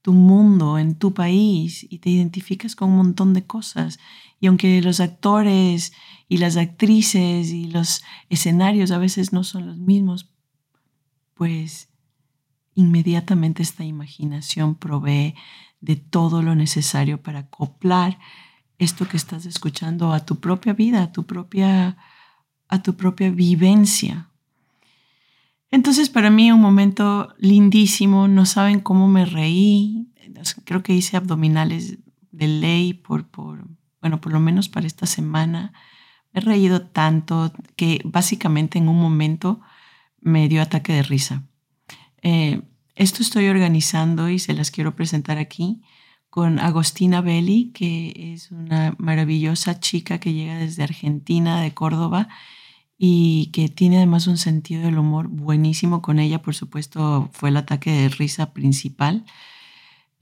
tu 0.02 0.14
mundo 0.14 0.78
en 0.78 0.96
tu 0.96 1.14
país 1.14 1.86
y 1.90 2.00
te 2.00 2.10
identificas 2.10 2.74
con 2.74 2.92
un 2.92 2.96
montón 2.96 3.34
de 3.34 3.46
cosas. 3.46 4.00
Y 4.40 4.48
aunque 4.48 4.82
los 4.82 5.02
actores 5.02 5.92
y 6.30 6.38
las 6.38 6.56
actrices 6.56 7.52
y 7.52 7.66
los 7.66 8.02
escenarios 8.30 8.92
a 8.92 8.98
veces 8.98 9.34
no 9.34 9.44
son 9.44 9.68
los 9.68 9.78
mismos, 9.78 10.30
pues 11.34 11.90
inmediatamente 12.76 13.62
esta 13.62 13.84
imaginación 13.84 14.76
provee 14.76 15.36
de 15.84 15.98
todo 15.98 16.42
lo 16.42 16.56
necesario 16.56 17.22
para 17.22 17.40
acoplar 17.40 18.18
esto 18.80 19.06
que 19.06 19.18
estás 19.18 19.46
escuchando 19.46 20.14
a 20.14 20.26
tu 20.26 20.40
propia 20.40 20.72
vida, 20.72 21.04
a 21.04 21.12
tu 21.12 21.26
propia, 21.26 21.98
a 22.70 22.82
tu 22.82 22.96
propia 22.96 23.30
vivencia. 23.30 24.30
Entonces 25.72 26.10
para 26.10 26.30
mí 26.30 26.52
un 26.54 26.62
momento 26.62 27.36
lindísimo, 27.38 28.30
no 28.30 28.46
saben 28.46 28.80
cómo 28.80 29.10
me 29.10 29.26
reí, 29.26 30.08
creo 30.64 30.84
que 30.84 30.94
hice 30.94 31.18
abdominales 31.18 31.98
de 32.32 32.48
ley 32.48 32.94
por, 32.94 33.28
por, 33.28 33.68
bueno, 34.00 34.22
por 34.22 34.32
lo 34.32 34.40
menos 34.40 34.70
para 34.70 34.88
esta 34.88 35.06
semana. 35.06 35.74
Me 36.32 36.40
he 36.40 36.46
reído 36.46 36.82
tanto 36.82 37.52
que 37.76 38.00
básicamente 38.06 38.78
en 38.78 38.88
un 38.88 39.02
momento 39.02 39.60
me 40.22 40.48
dio 40.48 40.62
ataque 40.62 40.94
de 40.94 41.04
risa. 41.04 41.44
Eh, 42.22 42.62
esto 42.96 43.22
estoy 43.22 43.48
organizando 43.48 44.30
y 44.30 44.40
se 44.40 44.54
las 44.54 44.72
quiero 44.72 44.96
presentar 44.96 45.38
aquí 45.38 45.82
con 46.30 46.60
Agostina 46.60 47.22
Belli, 47.22 47.72
que 47.74 48.34
es 48.34 48.52
una 48.52 48.96
maravillosa 48.98 49.80
chica 49.80 50.20
que 50.20 50.34
llega 50.34 50.58
desde 50.58 50.84
Argentina, 50.84 51.62
de 51.62 51.74
Córdoba, 51.74 52.28
y 52.98 53.52
que 53.54 53.70
tiene 53.70 53.98
además 53.98 54.28
un 54.28 54.38
sentido 54.38 54.84
del 54.84 54.98
humor 54.98 55.28
buenísimo 55.28 56.02
con 56.02 56.20
ella, 56.20 56.42
por 56.42 56.56
supuesto, 56.56 57.30
fue 57.34 57.50
el 57.50 57.58
ataque 57.58 57.92
de 57.92 58.10
risa 58.10 58.54
principal. 58.54 59.26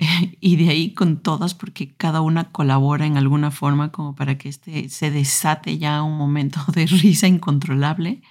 y 0.42 0.56
de 0.56 0.70
ahí 0.70 0.94
con 0.94 1.22
todas, 1.22 1.54
porque 1.54 1.94
cada 1.96 2.22
una 2.22 2.52
colabora 2.52 3.06
en 3.06 3.18
alguna 3.18 3.52
forma 3.52 3.92
como 3.92 4.16
para 4.16 4.38
que 4.38 4.50
este 4.50 4.90
se 4.90 5.12
desate 5.12 5.78
ya 5.78 6.04
un 6.04 6.18
momento 6.18 6.60
de 6.74 6.88
risa 6.88 7.28
incontrolable. 7.28 8.22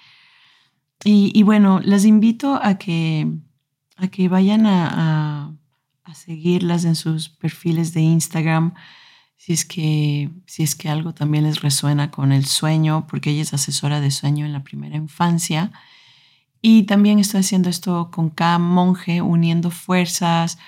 Y, 1.03 1.43
bueno, 1.45 1.81
las 1.83 2.05
invito 2.05 2.61
a 2.63 2.75
que, 2.77 3.27
a 4.03 4.09
que 4.09 4.29
vayan 4.29 4.67
a, 4.67 5.55
a 6.05 6.15
seguirlas 6.15 6.85
en 6.85 6.97
sus 6.97 7.29
perfiles 7.29 7.93
de 7.95 8.01
Instagram 8.01 8.75
si 9.41 9.55
es 9.55 9.65
que, 9.65 10.31
si 10.45 10.63
es 10.63 10.75
que 10.77 10.91
algo 10.91 11.15
también 11.15 11.45
les 11.45 11.63
resuena 11.63 12.11
con 12.11 12.31
el 12.31 12.45
sueño, 12.45 13.07
porque 13.07 13.31
ella 13.31 13.41
es 13.41 13.55
asesora 13.55 13.99
de 13.99 14.11
sueño 14.11 14.45
en 14.45 14.53
la 14.53 14.63
primera 14.63 14.97
infancia. 14.97 15.73
Y 16.61 16.83
también 16.83 17.19
estoy 17.19 17.41
haciendo 17.41 17.71
esto 17.71 18.11
con 18.11 18.29
cada 18.29 18.59
monje, 18.59 19.23
uniendo 19.23 19.71
fuerzas, 19.71 20.59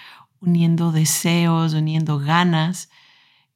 uniendo 0.40 0.90
deseos, 0.90 1.74
uniendo 1.74 2.18
ganas. 2.18 2.88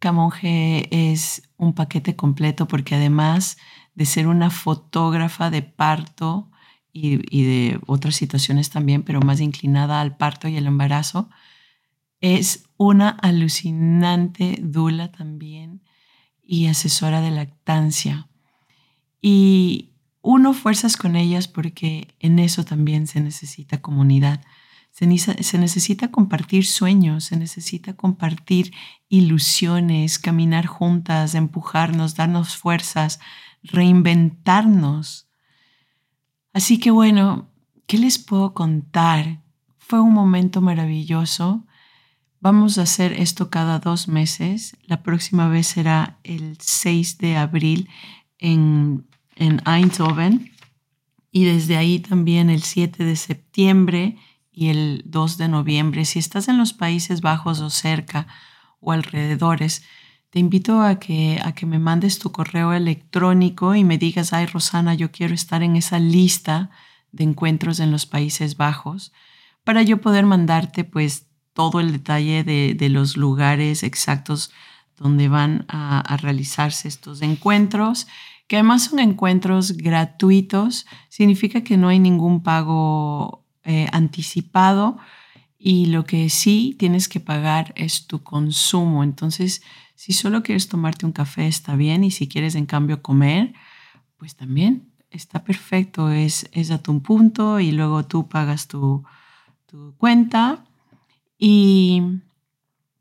Cada 0.00 0.12
monje 0.12 0.86
es 0.90 1.48
un 1.56 1.72
paquete 1.72 2.14
completo 2.14 2.68
porque 2.68 2.94
además 2.94 3.56
de 3.94 4.04
ser 4.04 4.26
una 4.26 4.50
fotógrafa 4.50 5.48
de 5.48 5.62
parto 5.62 6.50
y, 6.96 7.44
de 7.44 7.80
otras 7.86 8.16
situaciones 8.16 8.70
también, 8.70 9.02
pero 9.02 9.20
más 9.20 9.40
inclinada 9.40 10.00
al 10.00 10.16
parto 10.16 10.48
y 10.48 10.56
el 10.56 10.66
embarazo, 10.66 11.28
es 12.20 12.64
una 12.76 13.10
alucinante 13.10 14.58
dula 14.62 15.12
también 15.12 15.82
y 16.42 16.66
asesora 16.66 17.20
de 17.20 17.30
lactancia. 17.30 18.28
Y 19.20 19.90
uno 20.22 20.54
fuerzas 20.54 20.96
con 20.96 21.16
ellas 21.16 21.48
porque 21.48 22.14
en 22.20 22.38
eso 22.38 22.64
también 22.64 23.06
se 23.06 23.20
necesita 23.20 23.82
comunidad. 23.82 24.42
Se, 24.90 25.06
necesita 25.06 26.10
compartir 26.10 26.64
sueños, 26.64 27.24
se 27.24 27.36
necesita 27.36 27.92
compartir 27.92 28.72
ilusiones, 29.10 30.18
caminar 30.18 30.64
juntas, 30.64 31.34
empujarnos, 31.34 32.14
darnos 32.14 32.56
fuerzas, 32.56 33.20
reinventarnos. 33.62 35.25
Así 36.56 36.78
que 36.78 36.90
bueno, 36.90 37.50
¿qué 37.86 37.98
les 37.98 38.16
puedo 38.16 38.54
contar? 38.54 39.42
Fue 39.76 40.00
un 40.00 40.14
momento 40.14 40.62
maravilloso. 40.62 41.66
Vamos 42.40 42.78
a 42.78 42.84
hacer 42.84 43.12
esto 43.12 43.50
cada 43.50 43.78
dos 43.78 44.08
meses. 44.08 44.74
La 44.86 45.02
próxima 45.02 45.48
vez 45.48 45.66
será 45.66 46.18
el 46.24 46.56
6 46.58 47.18
de 47.18 47.36
abril 47.36 47.90
en, 48.38 49.06
en 49.34 49.60
Eindhoven 49.66 50.50
y 51.30 51.44
desde 51.44 51.76
ahí 51.76 51.98
también 51.98 52.48
el 52.48 52.62
7 52.62 53.04
de 53.04 53.16
septiembre 53.16 54.16
y 54.50 54.68
el 54.68 55.02
2 55.04 55.36
de 55.36 55.48
noviembre. 55.48 56.06
Si 56.06 56.18
estás 56.18 56.48
en 56.48 56.56
los 56.56 56.72
Países 56.72 57.20
Bajos 57.20 57.60
o 57.60 57.68
cerca 57.68 58.28
o 58.80 58.92
alrededores, 58.92 59.82
te 60.36 60.40
invito 60.40 60.82
a 60.82 60.98
que, 60.98 61.40
a 61.42 61.52
que 61.52 61.64
me 61.64 61.78
mandes 61.78 62.18
tu 62.18 62.30
correo 62.30 62.74
electrónico 62.74 63.74
y 63.74 63.84
me 63.84 63.96
digas, 63.96 64.34
ay 64.34 64.44
Rosana, 64.44 64.92
yo 64.92 65.10
quiero 65.10 65.32
estar 65.32 65.62
en 65.62 65.76
esa 65.76 65.98
lista 65.98 66.68
de 67.10 67.24
encuentros 67.24 67.80
en 67.80 67.90
los 67.90 68.04
Países 68.04 68.58
Bajos 68.58 69.14
para 69.64 69.80
yo 69.80 70.02
poder 70.02 70.26
mandarte 70.26 70.84
pues 70.84 71.24
todo 71.54 71.80
el 71.80 71.90
detalle 71.90 72.44
de, 72.44 72.88
los 72.90 73.16
lugares 73.16 73.82
exactos 73.82 74.50
donde 74.98 75.28
van 75.28 75.64
a, 75.68 76.00
a 76.00 76.18
realizarse 76.18 76.86
estos 76.86 77.22
encuentros 77.22 78.06
que 78.46 78.56
además 78.56 78.84
son 78.84 78.98
encuentros 78.98 79.72
gratuitos, 79.72 80.84
significa 81.08 81.62
que 81.62 81.78
no 81.78 81.88
hay 81.88 81.98
ningún 81.98 82.42
pago 82.42 83.42
eh, 83.64 83.86
anticipado 83.90 84.98
y 85.58 85.86
lo 85.86 86.04
que 86.04 86.28
sí 86.28 86.76
tienes 86.78 87.08
que 87.08 87.20
pagar 87.20 87.72
es 87.74 88.06
tu 88.06 88.22
consumo. 88.22 89.02
Entonces, 89.02 89.62
si 89.96 90.12
solo 90.12 90.42
quieres 90.42 90.68
tomarte 90.68 91.06
un 91.06 91.12
café, 91.12 91.48
está 91.48 91.74
bien, 91.74 92.04
y 92.04 92.10
si 92.10 92.28
quieres 92.28 92.54
en 92.54 92.66
cambio 92.66 93.02
comer, 93.02 93.54
pues 94.18 94.36
también 94.36 94.92
está 95.10 95.42
perfecto, 95.42 96.10
es, 96.10 96.48
es 96.52 96.70
a 96.70 96.78
tu 96.78 97.02
punto 97.02 97.58
y 97.58 97.72
luego 97.72 98.04
tú 98.04 98.28
pagas 98.28 98.68
tu, 98.68 99.02
tu 99.66 99.94
cuenta. 99.96 100.64
Y 101.38 102.02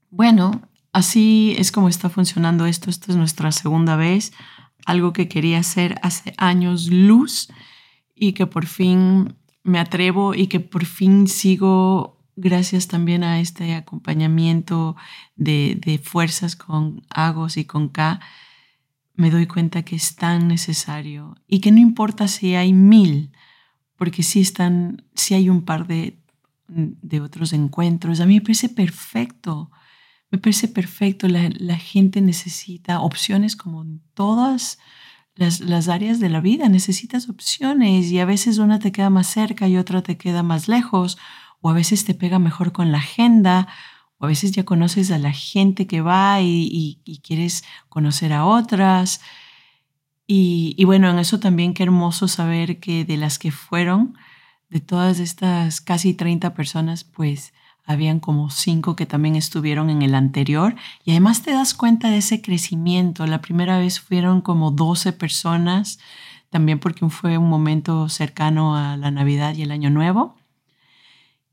bueno, 0.09 0.61
así 0.93 1.53
es 1.57 1.71
como 1.71 1.89
está 1.89 2.09
funcionando 2.09 2.65
esto. 2.65 2.89
Esta 2.89 3.11
es 3.11 3.17
nuestra 3.17 3.51
segunda 3.51 3.95
vez 3.95 4.31
algo 4.85 5.13
que 5.13 5.27
quería 5.27 5.59
hacer 5.59 5.95
hace 6.01 6.33
años 6.37 6.87
luz 6.87 7.49
y 8.13 8.33
que 8.33 8.45
por 8.45 8.67
fin 8.67 9.35
me 9.63 9.79
atrevo 9.79 10.33
y 10.33 10.47
que 10.47 10.59
por 10.59 10.85
fin 10.85 11.27
sigo 11.27 12.14
gracias 12.35 12.87
también 12.87 13.23
a 13.23 13.39
este 13.39 13.75
acompañamiento 13.75 14.95
de, 15.35 15.99
fuerzas 16.03 16.55
con 16.55 17.03
Agos 17.09 17.57
y 17.57 17.65
con 17.65 17.89
K, 17.89 18.19
me 19.15 19.31
doy 19.31 19.47
cuenta 19.47 19.83
que 19.83 19.95
es 19.95 20.15
tan 20.15 20.47
necesario 20.47 21.35
y 21.47 21.59
que 21.59 21.71
no 21.71 21.79
importa 21.79 22.27
si 22.27 22.55
hay 22.55 22.73
mil, 22.73 23.31
porque 23.95 24.23
si 24.23 24.41
están, 24.41 25.05
si 25.13 25.33
hay 25.33 25.49
un 25.49 25.63
par 25.63 25.87
de, 25.87 26.19
de 26.67 27.21
otros 27.21 27.53
encuentros, 27.53 28.19
a 28.19 28.25
mí 28.25 28.35
me 28.35 28.41
parece 28.41 28.69
perfecto 28.69 29.71
me 30.31 30.41
parece 30.41 30.67
perfecto, 30.67 31.27
la, 31.27 31.77
gente 31.77 32.19
necesita 32.19 32.99
opciones 32.99 33.55
como 33.55 33.83
en 33.83 34.01
todas 34.13 34.79
las, 35.35 35.87
áreas 35.87 36.19
de 36.19 36.29
la 36.29 36.41
vida, 36.41 36.67
necesitas 36.67 37.29
opciones 37.29 38.11
y 38.11 38.19
a 38.19 38.25
veces 38.25 38.57
una 38.57 38.79
te 38.79 38.91
queda 38.91 39.09
más 39.09 39.27
cerca 39.27 39.67
y 39.67 39.77
otra 39.77 40.01
te 40.01 40.17
queda 40.17 40.43
más 40.43 40.67
lejos, 40.67 41.17
o 41.65 41.69
a 41.69 41.73
veces 41.73 42.05
te 42.05 42.13
pega 42.13 42.37
mejor 42.37 42.73
con 42.73 42.91
la 42.91 42.99
agenda, 42.99 43.67
o 44.19 44.25
a 44.25 44.27
veces 44.27 44.51
ya 44.51 44.65
conoces 44.65 45.09
a 45.09 45.17
la 45.17 45.31
gente 45.31 45.87
que 45.87 45.99
va 45.99 46.39
y, 46.39 47.01
quieres 47.23 47.63
conocer 47.89 48.33
a 48.33 48.45
otras. 48.45 49.19
Y, 50.27 50.75
y, 50.77 50.83
bueno, 50.83 51.09
en 51.09 51.17
eso 51.17 51.39
también 51.39 51.73
qué 51.73 51.81
hermoso 51.81 52.27
saber 52.27 52.79
que 52.79 53.03
de 53.03 53.17
las 53.17 53.39
que 53.39 53.49
fueron, 53.49 54.15
de 54.69 54.79
todas 54.79 55.19
estas 55.19 55.81
casi 55.81 56.13
30 56.13 56.53
personas, 56.53 57.03
pues 57.03 57.51
habían 57.83 58.19
como 58.19 58.51
cinco 58.51 58.95
que 58.95 59.07
también 59.07 59.35
estuvieron 59.35 59.89
en 59.89 60.03
el 60.03 60.13
anterior 60.13 60.75
y 61.03 61.11
además 61.11 61.41
te 61.41 61.51
das 61.51 61.73
cuenta 61.73 62.11
de 62.11 62.17
ese 62.17 62.43
crecimiento. 62.43 63.25
La 63.25 63.41
primera 63.41 63.79
vez 63.79 63.99
fueron 63.99 64.41
como 64.41 64.69
12 64.69 65.13
personas, 65.13 65.97
también 66.51 66.77
porque 66.77 67.09
fue 67.09 67.39
un 67.39 67.49
momento 67.49 68.07
cercano 68.07 68.75
a 68.75 68.97
la 68.97 69.09
Navidad 69.09 69.55
y 69.55 69.63
el 69.63 69.71
Año 69.71 69.89
Nuevo. 69.89 70.44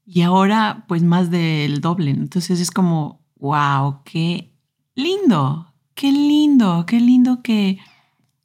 Y 0.04 0.22
ahora 0.22 0.84
pues 0.88 1.02
más 1.02 1.30
del 1.30 1.80
doble. 1.80 2.10
Entonces 2.10 2.60
es 2.60 2.70
como, 2.70 3.20
wow, 3.36 4.02
qué 4.04 4.52
lindo, 4.94 5.72
qué 5.94 6.12
lindo, 6.12 6.84
qué 6.86 7.00
lindo 7.00 7.42
que, 7.42 7.78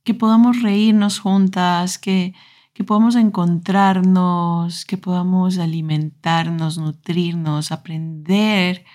que 0.03 0.13
podamos 0.13 0.61
reírnos 0.61 1.19
juntas, 1.19 1.97
que 1.97 2.33
que 2.77 2.83
podamos 2.83 3.15
encontrarnos, 3.15 4.85
que 4.85 4.99
podamos 4.99 5.57
alimentarnos, 5.57 6.77
nutrirnos, 6.77 7.71
aprender. 7.71 8.85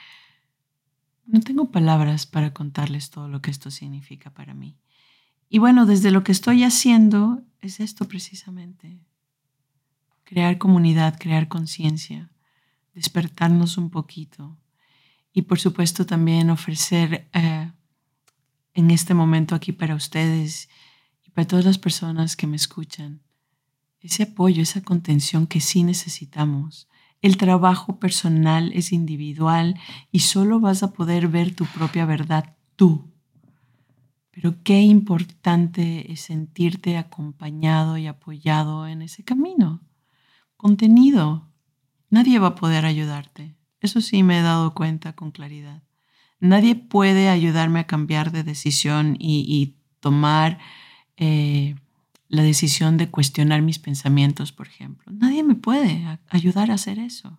No 1.27 1.41
tengo 1.41 1.73
palabras 1.73 2.25
para 2.25 2.55
contarles 2.55 3.11
todo 3.11 3.27
lo 3.27 3.43
que 3.43 3.51
esto 3.51 3.73
significa 3.73 4.31
para 4.31 4.55
mí. 4.55 4.79
Y 5.49 5.59
bueno, 5.59 5.85
desde 5.85 6.13
lo 6.13 6.23
que 6.23 6.31
estoy 6.31 6.63
haciendo 6.63 7.43
es 7.61 7.81
esto 7.81 8.07
precisamente. 8.07 9.01
Crear 10.23 10.59
comunidad, 10.59 11.19
crear 11.19 11.49
conciencia, 11.49 12.31
despertarnos 12.95 13.79
un 13.79 13.91
poquito. 13.91 14.59
Y 15.33 15.43
por 15.43 15.59
supuesto 15.59 16.05
también 16.07 16.51
ofrecer 16.51 17.29
eh, 17.33 17.73
en 18.75 18.91
este 18.91 19.15
momento 19.15 19.55
aquí 19.55 19.73
para 19.73 19.95
ustedes 19.95 20.69
y 21.25 21.31
para 21.31 21.47
todas 21.47 21.65
las 21.65 21.79
personas 21.79 22.37
que 22.37 22.47
me 22.47 22.57
escuchan 22.57 23.23
ese 24.03 24.25
apoyo, 24.25 24.63
esa 24.63 24.83
contención 24.83 25.47
que 25.47 25.61
sí 25.61 25.85
necesitamos. 25.85 26.89
El 27.21 27.37
trabajo 27.37 28.01
personal 28.01 28.73
es 28.75 28.93
individual 28.93 29.79
y 30.11 30.21
solo 30.21 30.59
vas 30.59 30.83
a 30.83 30.93
poder 30.93 31.29
ver 31.29 31.55
tu 31.55 31.65
propia 31.67 32.05
verdad 32.05 32.57
tú. 32.75 33.13
Pero 34.33 34.57
qué 34.65 34.81
importante 34.81 36.11
es 36.13 36.23
sentirte 36.23 36.97
acompañado 36.97 37.97
y 37.97 38.09
apoyado 38.09 38.89
en 38.89 39.03
ese 39.03 39.23
camino. 39.23 39.83
Contenido. 40.57 41.52
Nadie 42.13 42.39
va 42.39 42.49
a 42.49 42.55
poder 42.55 42.85
ayudarte. 42.85 43.57
Eso 43.81 44.03
sí 44.03 44.23
me 44.23 44.39
he 44.39 44.43
dado 44.43 44.75
cuenta 44.75 45.15
con 45.15 45.31
claridad. 45.31 45.83
Nadie 46.41 46.75
puede 46.75 47.31
ayudarme 47.31 47.81
a 47.81 47.87
cambiar 47.87 48.33
de 48.33 48.43
decisión 48.43 49.17
y, 49.19 49.79
tomar 50.01 50.59
eh, 51.17 51.75
la 52.29 52.43
decisión 52.43 52.99
de 52.99 53.09
cuestionar 53.09 53.63
mis 53.63 53.79
pensamientos, 53.79 54.53
por 54.53 54.67
ejemplo. 54.67 55.11
Nadie 55.11 55.43
me 55.43 55.55
puede 55.55 56.19
ayudar 56.29 56.71
a 56.71 56.75
hacer 56.75 56.99
eso. 56.99 57.39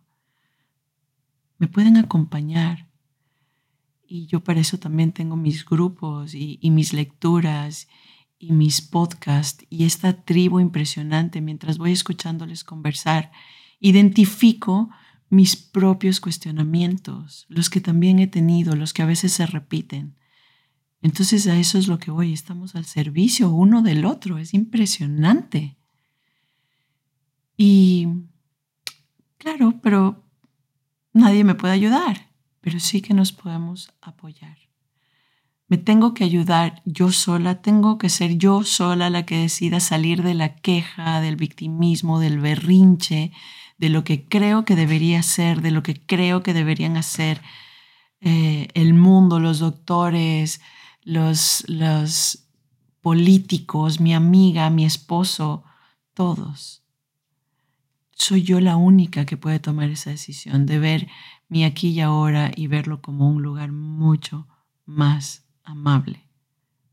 Me 1.60 1.68
pueden 1.68 1.98
acompañar. 1.98 2.88
Y 4.08 4.26
yo 4.26 4.44
para 4.44 4.60
eso 4.60 4.80
también 4.80 5.12
tengo 5.12 5.36
mis 5.36 5.66
grupos 5.66 6.34
y, 6.34 6.58
mis 6.72 6.94
lecturas 6.94 7.88
y 8.40 8.54
mis 8.54 8.82
podcasts 8.82 9.68
y 9.70 9.84
esta 9.84 10.14
tribu 10.24 10.60
impresionante 10.60 11.42
mientras 11.42 11.78
voy 11.78 11.92
escuchándoles 11.92 12.64
conversar. 12.64 13.32
Identifico 13.84 14.90
mis 15.30 15.56
propios 15.56 16.20
cuestionamientos, 16.20 17.46
los 17.50 17.70
que 17.70 17.82
también 17.82 18.18
he 18.18 18.28
tenido, 18.28 18.76
los 18.76 18.94
que 18.94 19.04
a 19.04 19.06
veces 19.06 19.34
se 19.34 19.46
repiten 19.46 20.16
entonces 21.04 21.48
a 21.48 21.58
eso 21.58 21.78
es 21.78 21.90
lo 21.90 22.00
que 22.00 22.12
voy, 22.12 22.32
estamos 22.32 22.76
al 22.76 22.86
servicio 22.86 23.50
uno 23.50 23.82
del 23.82 24.06
otro, 24.06 24.38
es 24.38 24.54
impresionante. 24.54 25.76
Y 27.58 28.08
claro, 29.38 29.82
pero 29.84 30.24
nadie 31.12 31.44
me 31.44 31.56
puede 31.56 31.74
ayudar, 31.74 32.30
pero 32.62 32.80
sí 32.80 33.02
que 33.02 33.14
nos 33.14 33.34
podemos 33.34 33.92
apoyar. 34.02 34.58
Me 35.68 35.78
tengo 35.78 36.14
que 36.14 36.24
ayudar 36.24 36.82
yo 36.86 37.12
sola, 37.12 37.62
tengo 37.62 37.98
que 37.98 38.08
ser 38.08 38.38
yo 38.38 38.64
sola 38.64 39.10
la 39.10 39.26
que 39.26 39.38
decida 39.40 39.82
salir 39.82 40.24
de 40.24 40.36
la 40.36 40.56
queja, 40.56 41.20
del 41.20 41.36
victimismo, 41.36 42.22
del 42.22 42.40
berrinche, 42.40 43.34
de 43.84 43.90
lo 43.90 44.06
que 44.06 44.24
creo 44.24 44.64
que 44.64 44.78
debería 44.78 45.22
ser, 45.24 45.62
de 45.62 45.70
lo 45.70 45.84
que 45.84 46.00
creo 46.00 46.42
que 46.42 46.54
deberían 46.54 46.96
hacer 46.96 47.42
eh, 48.22 48.70
el 48.76 48.94
mundo, 48.94 49.42
los 49.42 49.60
doctores, 49.60 50.62
los, 51.02 51.66
los 51.68 52.48
políticos, 53.02 54.00
mi 54.00 54.14
amiga, 54.14 54.70
mi 54.70 54.86
esposo, 54.86 55.66
todos. 56.14 56.86
Soy 58.14 58.44
yo 58.44 58.62
la 58.62 58.78
única 58.78 59.26
que 59.26 59.36
puede 59.36 59.60
tomar 59.60 59.90
esa 59.90 60.12
decisión 60.12 60.66
de 60.66 60.80
ver 60.80 61.10
mi 61.50 61.66
aquí 61.66 61.90
y 61.90 62.00
ahora 62.00 62.54
y 62.56 62.68
verlo 62.68 63.02
como 63.02 63.28
un 63.28 63.44
lugar 63.44 63.74
mucho 63.74 64.48
más 64.86 65.46
amable. 65.66 66.30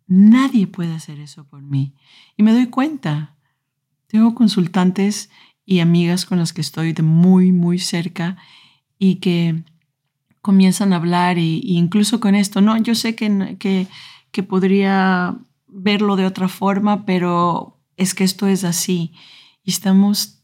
Nadie 0.09 0.67
puede 0.67 0.93
hacer 0.93 1.21
eso 1.21 1.45
por 1.45 1.63
mí. 1.63 1.95
Y 2.37 2.43
me 2.43 2.53
doy 2.53 2.67
cuenta. 2.67 3.37
Tengo 4.09 4.35
consultantes 4.35 5.31
y 5.71 5.79
amigas 5.79 6.27
con 6.27 6.41
las 6.41 6.53
que 6.53 6.63
estoy 6.63 6.93
de 6.93 7.05
muy, 7.05 7.53
muy 7.53 7.79
cerca 7.79 8.37
y 8.99 9.17
que 9.17 9.63
comienzan 10.43 10.93
a 10.93 10.97
hablar 10.97 11.39
y, 11.39 11.61
incluso 11.65 12.19
con 12.19 12.35
esto, 12.35 12.61
no, 12.61 12.77
yo 12.79 12.97
sé 12.97 13.15
que, 13.15 13.57
que, 13.61 13.87
que 14.33 14.43
podría 14.43 15.39
verlo 15.69 16.17
de 16.17 16.27
otra 16.27 16.49
forma, 16.49 17.07
pero 17.07 17.79
es 17.97 18.15
que 18.15 18.25
esto 18.25 18.49
es 18.49 18.65
así. 18.65 19.13
Y 19.63 19.71
estamos 19.71 20.43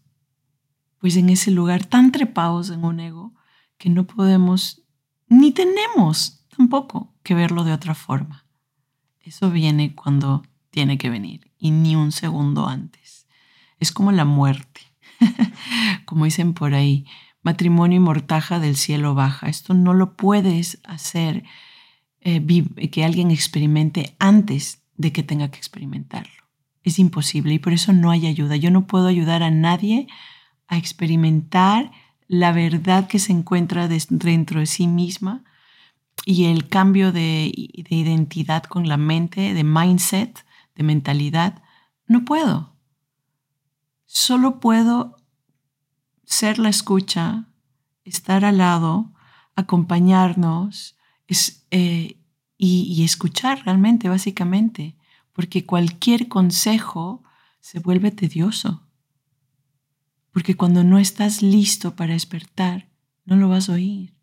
pues 1.00 1.16
en 1.16 1.28
ese 1.28 1.50
lugar 1.50 1.84
tan 1.84 2.12
trepados 2.12 2.70
en 2.70 2.84
un 2.84 3.00
ego 3.00 3.34
que 3.78 3.90
no 3.90 4.06
podemos 4.06 4.84
ni 5.26 5.50
tenemos 5.50 6.46
tampoco 6.56 7.16
que 7.24 7.34
verlo 7.34 7.64
de 7.64 7.72
otra 7.72 7.96
forma. 7.96 8.46
Eso 9.18 9.50
viene 9.50 9.92
cuando 9.92 10.44
tiene 10.70 10.98
que 10.98 11.10
venir 11.10 11.50
y 11.58 11.72
ni 11.72 11.96
un 11.96 12.12
segundo 12.12 12.68
antes. 12.68 13.26
Es 13.80 13.90
como 13.90 14.12
la 14.12 14.24
muerte, 14.24 14.82
como 16.04 16.24
dicen 16.24 16.54
por 16.54 16.74
ahí, 16.74 17.06
matrimonio 17.42 17.96
y 17.96 18.00
mortaja 18.00 18.58
del 18.58 18.76
cielo 18.76 19.14
baja. 19.14 19.48
Esto 19.48 19.74
no 19.74 19.94
lo 19.94 20.16
puedes 20.16 20.80
hacer 20.84 21.44
eh, 22.20 22.44
que 22.90 23.04
alguien 23.04 23.30
experimente 23.30 24.16
antes 24.18 24.82
de 24.96 25.12
que 25.12 25.22
tenga 25.22 25.48
que 25.50 25.58
experimentarlo. 25.58 26.32
Es 26.82 26.98
imposible 26.98 27.54
y 27.54 27.58
por 27.58 27.72
eso 27.72 27.92
no 27.92 28.10
hay 28.10 28.26
ayuda. 28.26 28.56
Yo 28.56 28.70
no 28.70 28.86
puedo 28.86 29.06
ayudar 29.06 29.42
a 29.42 29.50
nadie 29.50 30.08
a 30.68 30.76
experimentar 30.76 31.92
la 32.28 32.52
verdad 32.52 33.06
que 33.06 33.18
se 33.18 33.32
encuentra 33.32 33.88
dentro 33.88 34.60
de 34.60 34.66
sí 34.66 34.88
misma 34.88 35.44
y 36.24 36.46
el 36.46 36.68
cambio 36.68 37.12
de, 37.12 37.52
de 37.88 37.96
identidad 37.96 38.64
con 38.64 38.88
la 38.88 38.96
mente, 38.96 39.54
de 39.54 39.62
mindset, 39.62 40.44
de 40.74 40.82
mentalidad. 40.82 41.62
No 42.08 42.24
puedo. 42.24 42.75
Solo 44.06 44.60
puedo 44.60 45.16
ser 46.24 46.58
la 46.58 46.68
escucha, 46.68 47.48
estar 48.04 48.44
al 48.44 48.58
lado, 48.58 49.12
acompañarnos 49.56 50.96
eh, 51.70 52.18
y, 52.56 53.04
escuchar 53.04 53.64
realmente, 53.64 54.08
básicamente, 54.08 54.96
porque 55.32 55.66
cualquier 55.66 56.28
consejo 56.28 57.22
se 57.60 57.80
vuelve 57.80 58.10
tedioso. 58.10 58.82
Porque 60.32 60.54
cuando 60.56 60.84
no 60.84 60.98
estás 60.98 61.42
listo 61.42 61.96
para 61.96 62.12
despertar, 62.12 62.88
no 63.24 63.36
lo 63.36 63.48
vas 63.48 63.68
a 63.68 63.72
oír. 63.72 64.14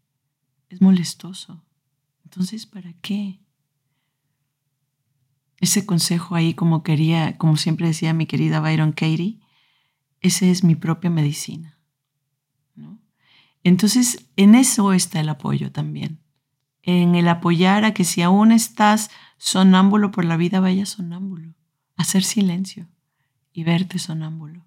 Es 0.69 0.81
molestoso. 0.81 1.63
Entonces, 2.23 2.65
¿para 2.65 2.93
qué? 3.01 3.39
Ese 5.57 5.85
consejo 5.85 6.35
ahí, 6.35 6.53
como 6.53 6.83
quería, 6.83 7.37
como 7.37 7.57
siempre 7.57 7.87
decía 7.87 8.13
mi 8.13 8.25
querida 8.25 8.59
Byron 8.59 8.91
Katie, 8.91 9.42
esa 10.23 10.45
es 10.45 10.63
mi 10.63 10.75
propia 10.75 11.11
medicina. 11.11 11.77
Entonces, 13.63 14.29
en 14.35 14.55
eso 14.55 14.91
está 14.91 15.19
el 15.19 15.29
apoyo 15.29 15.71
también. 15.71 16.19
En 16.81 17.15
el 17.15 17.29
apoyar 17.29 17.85
a 17.85 17.93
que 17.93 18.03
si 18.03 18.21
aún 18.21 18.51
estás 18.51 19.09
sonámbulo 19.37 20.11
por 20.11 20.25
la 20.25 20.35
vida, 20.35 20.59
vaya 20.59 20.85
sonámbulo. 20.85 21.55
Hacer 21.95 22.23
silencio 22.23 22.89
y 23.53 23.63
verte 23.63 23.99
sonámbulo. 23.99 24.65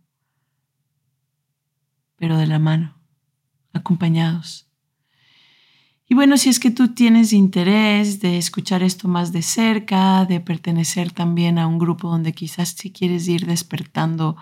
Pero 2.16 2.38
de 2.38 2.46
la 2.46 2.58
mano, 2.58 2.96
acompañados. 3.74 4.66
Y 6.08 6.14
bueno, 6.14 6.38
si 6.38 6.48
es 6.48 6.60
que 6.60 6.70
tú 6.70 6.94
tienes 6.94 7.32
interés 7.32 8.20
de 8.20 8.38
escuchar 8.38 8.82
esto 8.82 9.08
más 9.08 9.32
de 9.32 9.42
cerca, 9.42 10.24
de 10.24 10.40
pertenecer 10.40 11.10
también 11.10 11.58
a 11.58 11.66
un 11.66 11.78
grupo 11.78 12.08
donde 12.08 12.32
quizás 12.32 12.70
si 12.70 12.92
quieres 12.92 13.28
ir 13.28 13.44
despertando 13.44 14.36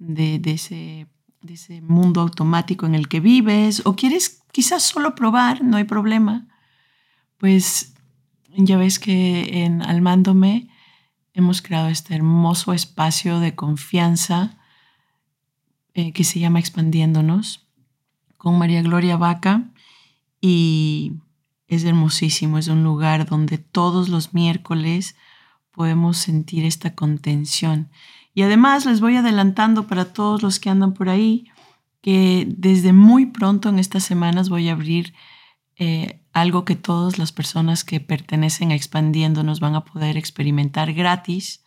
de, 0.00 0.40
ese, 0.46 1.06
de 1.42 1.54
ese 1.54 1.80
mundo 1.82 2.22
automático 2.22 2.86
en 2.86 2.96
el 2.96 3.06
que 3.06 3.20
vives 3.20 3.82
o 3.84 3.94
quieres 3.94 4.42
quizás 4.50 4.82
solo 4.82 5.14
probar, 5.14 5.62
no 5.62 5.76
hay 5.76 5.84
problema, 5.84 6.48
pues 7.38 7.94
ya 8.56 8.76
ves 8.76 8.98
que 8.98 9.64
en 9.64 9.82
Almándome 9.82 10.68
hemos 11.34 11.62
creado 11.62 11.88
este 11.88 12.14
hermoso 12.14 12.72
espacio 12.72 13.38
de 13.38 13.54
confianza 13.54 14.58
eh, 15.94 16.12
que 16.12 16.24
se 16.24 16.40
llama 16.40 16.58
Expandiéndonos 16.58 17.66
con 18.36 18.58
María 18.58 18.82
Gloria 18.82 19.16
Vaca 19.16 19.70
y 20.40 21.12
es 21.68 21.84
hermosísimo, 21.84 22.58
es 22.58 22.68
un 22.68 22.82
lugar 22.82 23.28
donde 23.28 23.58
todos 23.58 24.08
los 24.08 24.34
miércoles 24.34 25.14
podemos 25.70 26.16
sentir 26.16 26.64
esta 26.64 26.94
contención 26.94 27.90
y 28.34 28.42
además 28.42 28.86
les 28.86 29.00
voy 29.00 29.16
adelantando 29.16 29.86
para 29.86 30.12
todos 30.12 30.42
los 30.42 30.60
que 30.60 30.70
andan 30.70 30.94
por 30.94 31.08
ahí 31.08 31.50
que 32.00 32.46
desde 32.48 32.92
muy 32.92 33.26
pronto 33.26 33.68
en 33.68 33.78
estas 33.78 34.04
semanas 34.04 34.48
voy 34.48 34.68
a 34.68 34.72
abrir 34.72 35.14
eh, 35.76 36.20
algo 36.32 36.64
que 36.64 36.76
todas 36.76 37.18
las 37.18 37.32
personas 37.32 37.84
que 37.84 38.00
pertenecen 38.00 38.70
a 38.70 38.74
Expandiendo 38.74 39.42
nos 39.42 39.60
van 39.60 39.74
a 39.74 39.84
poder 39.84 40.16
experimentar 40.16 40.92
gratis 40.92 41.64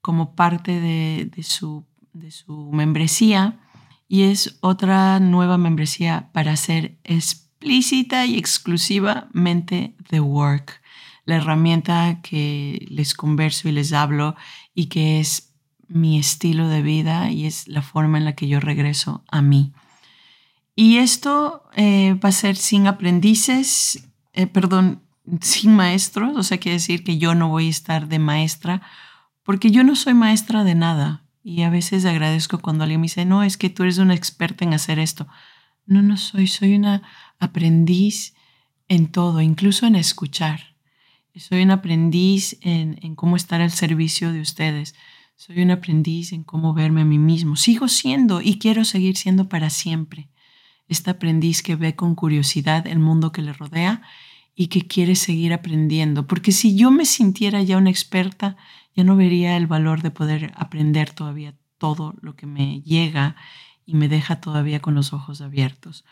como 0.00 0.34
parte 0.34 0.80
de, 0.80 1.42
su, 1.42 1.84
de 2.12 2.30
su 2.30 2.70
membresía. 2.72 3.60
Y 4.06 4.22
es 4.22 4.58
otra 4.60 5.20
nueva 5.20 5.58
membresía 5.58 6.30
para 6.32 6.52
hacer 6.52 6.98
explícita 7.04 8.24
y 8.24 8.38
exclusivamente 8.38 9.94
The 10.08 10.20
Work, 10.20 10.80
la 11.26 11.36
herramienta 11.36 12.20
que 12.22 12.86
les 12.88 13.12
converso 13.12 13.68
y 13.68 13.72
les 13.72 13.92
hablo 13.92 14.34
y 14.74 14.86
que 14.86 15.20
es 15.20 15.47
mi 15.88 16.18
estilo 16.18 16.68
de 16.68 16.82
vida 16.82 17.30
y 17.30 17.46
es 17.46 17.66
la 17.66 17.82
forma 17.82 18.18
en 18.18 18.24
la 18.24 18.34
que 18.34 18.48
yo 18.48 18.60
regreso 18.60 19.24
a 19.28 19.42
mí. 19.42 19.72
Y 20.74 20.98
esto 20.98 21.64
eh, 21.74 22.14
va 22.14 22.28
a 22.28 22.32
ser 22.32 22.56
sin 22.56 22.86
aprendices, 22.86 24.08
eh, 24.32 24.46
perdón, 24.46 25.02
sin 25.40 25.74
maestros, 25.74 26.36
o 26.36 26.42
sea, 26.42 26.58
quiere 26.58 26.76
decir 26.76 27.02
que 27.02 27.18
yo 27.18 27.34
no 27.34 27.48
voy 27.48 27.66
a 27.66 27.70
estar 27.70 28.08
de 28.08 28.18
maestra, 28.18 28.82
porque 29.42 29.70
yo 29.70 29.82
no 29.82 29.96
soy 29.96 30.14
maestra 30.14 30.62
de 30.64 30.74
nada. 30.74 31.24
Y 31.42 31.62
a 31.62 31.70
veces 31.70 32.04
agradezco 32.04 32.58
cuando 32.58 32.84
alguien 32.84 33.00
me 33.00 33.06
dice, 33.06 33.24
no, 33.24 33.42
es 33.42 33.56
que 33.56 33.70
tú 33.70 33.82
eres 33.82 33.98
una 33.98 34.14
experta 34.14 34.64
en 34.64 34.74
hacer 34.74 34.98
esto. 34.98 35.26
No, 35.86 36.02
no 36.02 36.16
soy, 36.18 36.46
soy 36.46 36.74
una 36.74 37.02
aprendiz 37.38 38.34
en 38.88 39.08
todo, 39.08 39.40
incluso 39.40 39.86
en 39.86 39.94
escuchar. 39.94 40.76
Soy 41.34 41.62
un 41.62 41.70
aprendiz 41.70 42.58
en, 42.60 42.98
en 43.02 43.14
cómo 43.14 43.36
estar 43.36 43.60
al 43.60 43.70
servicio 43.70 44.32
de 44.32 44.40
ustedes. 44.40 44.94
Soy 45.38 45.62
un 45.62 45.70
aprendiz 45.70 46.32
en 46.32 46.42
cómo 46.42 46.74
verme 46.74 47.02
a 47.02 47.04
mí 47.04 47.16
mismo. 47.16 47.54
Sigo 47.54 47.86
siendo 47.86 48.40
y 48.40 48.58
quiero 48.58 48.84
seguir 48.84 49.16
siendo 49.16 49.48
para 49.48 49.70
siempre. 49.70 50.28
Este 50.88 51.10
aprendiz 51.10 51.62
que 51.62 51.76
ve 51.76 51.94
con 51.94 52.16
curiosidad 52.16 52.88
el 52.88 52.98
mundo 52.98 53.30
que 53.30 53.42
le 53.42 53.52
rodea 53.52 54.02
y 54.56 54.66
que 54.66 54.88
quiere 54.88 55.14
seguir 55.14 55.52
aprendiendo. 55.52 56.26
Porque 56.26 56.50
si 56.50 56.74
yo 56.74 56.90
me 56.90 57.04
sintiera 57.04 57.62
ya 57.62 57.76
una 57.76 57.88
experta, 57.88 58.56
ya 58.96 59.04
no 59.04 59.14
vería 59.14 59.56
el 59.56 59.68
valor 59.68 60.02
de 60.02 60.10
poder 60.10 60.52
aprender 60.56 61.10
todavía 61.12 61.54
todo 61.78 62.16
lo 62.20 62.34
que 62.34 62.46
me 62.46 62.80
llega 62.80 63.36
y 63.86 63.94
me 63.94 64.08
deja 64.08 64.40
todavía 64.40 64.80
con 64.80 64.96
los 64.96 65.12
ojos 65.12 65.40
abiertos. 65.40 66.04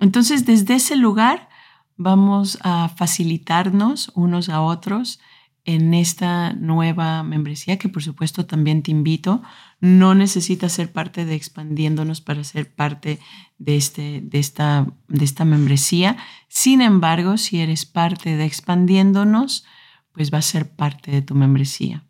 Entonces, 0.00 0.44
desde 0.44 0.74
ese 0.74 0.96
lugar 0.96 1.48
vamos 1.96 2.58
a 2.62 2.88
facilitarnos 2.88 4.10
unos 4.16 4.48
a 4.48 4.60
otros 4.60 5.20
en 5.66 5.94
esta 5.94 6.52
nueva 6.52 7.24
membresía, 7.24 7.76
que 7.76 7.88
por 7.88 8.02
supuesto 8.02 8.46
también 8.46 8.82
te 8.82 8.92
invito. 8.92 9.42
No 9.80 10.14
necesitas 10.14 10.72
ser 10.72 10.92
parte 10.92 11.24
de 11.24 11.34
Expandiéndonos 11.34 12.20
para 12.20 12.44
ser 12.44 12.72
parte 12.72 13.18
de, 13.58 13.76
este, 13.76 14.20
de, 14.22 14.38
esta, 14.38 14.86
de 15.08 15.24
esta 15.24 15.44
membresía. 15.44 16.16
Sin 16.48 16.80
embargo, 16.80 17.36
si 17.36 17.58
eres 17.58 17.84
parte 17.84 18.36
de 18.36 18.44
Expandiéndonos, 18.44 19.64
pues 20.12 20.32
va 20.32 20.38
a 20.38 20.42
ser 20.42 20.70
parte 20.70 21.10
de 21.10 21.20
tu 21.20 21.34
membresía. 21.34 22.04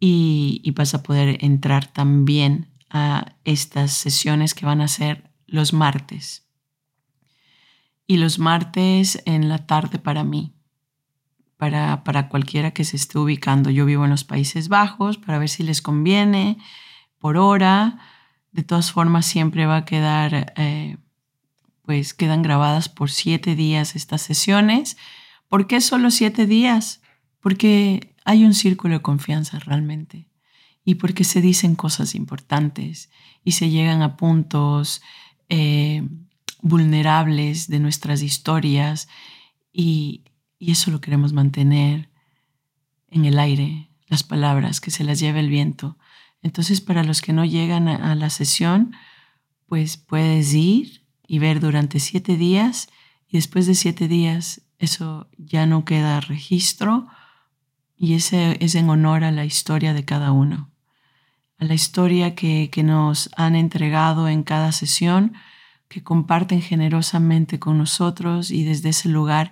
Y, 0.00 0.60
y 0.64 0.72
vas 0.72 0.94
a 0.94 1.04
poder 1.04 1.44
entrar 1.44 1.86
también 1.86 2.66
a 2.90 3.36
estas 3.44 3.92
sesiones 3.92 4.54
que 4.54 4.66
van 4.66 4.80
a 4.80 4.88
ser 4.88 5.30
los 5.46 5.72
martes. 5.72 6.44
Y 8.08 8.16
los 8.16 8.40
martes 8.40 9.22
en 9.26 9.48
la 9.48 9.66
tarde 9.66 10.00
para 10.00 10.24
mí 10.24 10.57
para, 11.58 12.04
para 12.04 12.28
cualquiera 12.28 12.70
que 12.70 12.84
se 12.84 12.96
esté 12.96 13.18
ubicando. 13.18 13.68
Yo 13.68 13.84
vivo 13.84 14.04
en 14.04 14.10
los 14.10 14.24
Países 14.24 14.68
Bajos 14.68 15.18
para 15.18 15.38
ver 15.38 15.50
si 15.50 15.62
les 15.64 15.82
conviene 15.82 16.56
por 17.18 17.36
hora. 17.36 17.98
De 18.52 18.62
todas 18.62 18.92
formas, 18.92 19.26
siempre 19.26 19.66
va 19.66 19.78
a 19.78 19.84
quedar, 19.84 20.54
eh, 20.56 20.96
pues 21.82 22.14
quedan 22.14 22.42
grabadas 22.42 22.88
por 22.88 23.10
siete 23.10 23.56
días 23.56 23.96
estas 23.96 24.22
sesiones. 24.22 24.96
¿Por 25.48 25.66
qué 25.66 25.80
solo 25.80 26.10
siete 26.10 26.46
días? 26.46 27.02
Porque 27.40 28.14
hay 28.24 28.44
un 28.44 28.54
círculo 28.54 28.94
de 28.94 29.02
confianza 29.02 29.58
realmente 29.58 30.28
y 30.84 30.94
porque 30.94 31.24
se 31.24 31.40
dicen 31.40 31.74
cosas 31.74 32.14
importantes 32.14 33.10
y 33.44 33.52
se 33.52 33.68
llegan 33.68 34.00
a 34.02 34.16
puntos 34.16 35.02
eh, 35.48 36.06
vulnerables 36.62 37.68
de 37.68 37.80
nuestras 37.80 38.22
historias 38.22 39.08
y, 39.72 40.22
y 40.58 40.72
eso 40.72 40.90
lo 40.90 41.00
queremos 41.00 41.32
mantener 41.32 42.08
en 43.10 43.24
el 43.24 43.38
aire, 43.38 43.90
las 44.08 44.22
palabras, 44.22 44.80
que 44.80 44.90
se 44.90 45.04
las 45.04 45.20
lleve 45.20 45.40
el 45.40 45.48
viento. 45.48 45.96
Entonces, 46.42 46.80
para 46.80 47.04
los 47.04 47.20
que 47.20 47.32
no 47.32 47.44
llegan 47.44 47.88
a, 47.88 48.14
la 48.14 48.30
sesión, 48.30 48.92
pues 49.66 49.96
puedes 49.96 50.54
ir 50.54 51.04
y 51.26 51.38
ver 51.38 51.60
durante 51.60 52.00
siete 52.00 52.36
días 52.36 52.88
y 53.28 53.36
después 53.36 53.66
de 53.66 53.74
siete 53.74 54.08
días 54.08 54.62
eso 54.78 55.28
ya 55.36 55.66
no 55.66 55.84
queda 55.84 56.20
registro 56.20 57.06
y 57.96 58.14
ese 58.14 58.56
es 58.64 58.74
en 58.76 58.88
honor 58.88 59.24
a 59.24 59.32
la 59.32 59.44
historia 59.44 59.92
de 59.92 60.04
cada 60.04 60.32
uno, 60.32 60.70
a 61.58 61.64
la 61.64 61.74
historia 61.74 62.34
que, 62.34 62.70
que 62.70 62.82
nos 62.82 63.28
han 63.36 63.56
entregado 63.56 64.28
en 64.28 64.44
cada 64.44 64.72
sesión, 64.72 65.34
que 65.88 66.02
comparten 66.02 66.62
generosamente 66.62 67.58
con 67.58 67.76
nosotros 67.76 68.50
y 68.50 68.64
desde 68.64 68.90
ese 68.90 69.08
lugar 69.08 69.50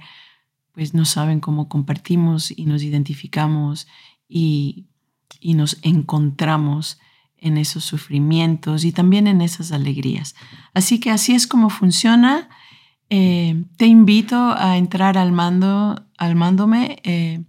pues 0.77 0.93
no 0.93 1.07
saben 1.07 1.41
cómo 1.41 1.71
compartimos 1.71 2.53
y 2.55 2.67
nos 2.67 2.83
identificamos 2.83 3.89
y, 4.29 4.85
y 5.41 5.55
nos 5.55 5.79
encontramos 5.81 6.99
en 7.39 7.57
esos 7.57 7.83
sufrimientos 7.83 8.85
y 8.85 8.93
también 8.93 9.27
en 9.27 9.41
esas 9.41 9.73
alegrías. 9.73 10.35
Así 10.75 11.01
que 11.01 11.11
así 11.11 11.35
es 11.35 11.47
como 11.47 11.71
funciona. 11.71 12.51
Eh, 13.09 13.65
te 13.79 13.87
invito 13.87 14.37
a 14.37 14.77
entrar 14.77 15.17
al 15.17 15.33
mando, 15.33 16.05
al 16.19 16.35
mándome. 16.35 17.01
Eh, 17.05 17.43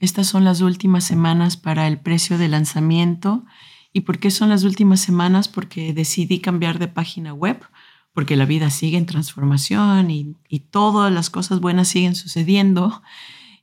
estas 0.00 0.26
son 0.26 0.42
las 0.42 0.60
últimas 0.60 1.04
semanas 1.04 1.56
para 1.56 1.86
el 1.86 2.00
precio 2.00 2.38
de 2.38 2.48
lanzamiento. 2.48 3.44
¿Y 3.92 4.00
por 4.00 4.18
qué 4.18 4.32
son 4.32 4.48
las 4.48 4.64
últimas 4.64 4.98
semanas? 4.98 5.46
Porque 5.46 5.94
decidí 5.94 6.40
cambiar 6.40 6.80
de 6.80 6.88
página 6.88 7.32
web, 7.34 7.60
porque 8.18 8.34
la 8.34 8.46
vida 8.46 8.68
sigue 8.70 8.98
en 8.98 9.06
transformación 9.06 10.10
y, 10.10 10.34
todas 10.72 11.12
las 11.12 11.30
cosas 11.30 11.60
buenas 11.60 11.86
siguen 11.86 12.16
sucediendo. 12.16 13.00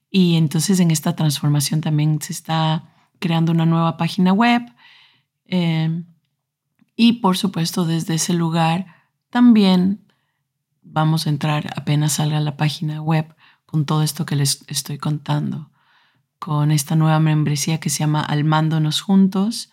Y 0.09 0.37
entonces 0.37 0.79
en 0.79 0.91
esta 0.91 1.13
transformación 1.13 1.81
también 1.81 2.21
se 2.21 2.31
está 2.31 2.89
creando 3.19 3.51
una 3.51 3.65
nueva 3.65 3.97
página 3.97 4.31
web. 4.31 4.61
Eh, 5.47 6.05
y 6.95 7.13
por 7.19 7.35
supuesto 7.35 7.83
desde 7.83 8.13
ese 8.13 8.33
lugar 8.33 8.85
también 9.29 10.05
vamos 10.83 11.27
a 11.27 11.31
entrar 11.31 11.69
apenas 11.75 12.13
salga 12.13 12.39
la 12.39 12.55
página 12.55 13.01
web 13.01 13.35
con 13.65 13.85
todo 13.85 14.03
esto 14.03 14.25
que 14.25 14.37
les 14.37 14.63
estoy 14.69 14.97
contando, 14.97 15.69
con 16.39 16.71
esta 16.71 16.95
nueva 16.95 17.19
membresía 17.19 17.81
que 17.81 17.89
se 17.89 17.99
llama 17.99 18.21
Almándonos 18.21 19.01
Juntos. 19.01 19.69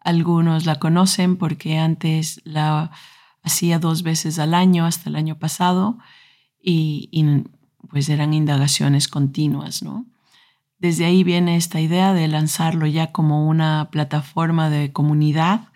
Algunos 0.00 0.66
la 0.66 0.76
conocen 0.76 1.36
porque 1.36 1.78
antes 1.78 2.40
la 2.44 2.92
hacía 3.42 3.78
dos 3.78 4.02
veces 4.02 4.38
al 4.38 4.54
año 4.54 4.86
hasta 4.86 5.08
el 5.08 5.16
año 5.16 5.38
pasado 5.38 5.98
y, 6.62 7.08
y 7.10 7.44
pues 7.88 8.08
eran 8.08 8.34
indagaciones 8.34 9.08
continuas, 9.08 9.82
¿no? 9.82 10.06
Desde 10.78 11.04
ahí 11.04 11.24
viene 11.24 11.56
esta 11.56 11.80
idea 11.80 12.14
de 12.14 12.26
lanzarlo 12.26 12.86
ya 12.86 13.12
como 13.12 13.46
una 13.46 13.88
plataforma 13.90 14.70
de 14.70 14.92
comunidad 14.92 15.68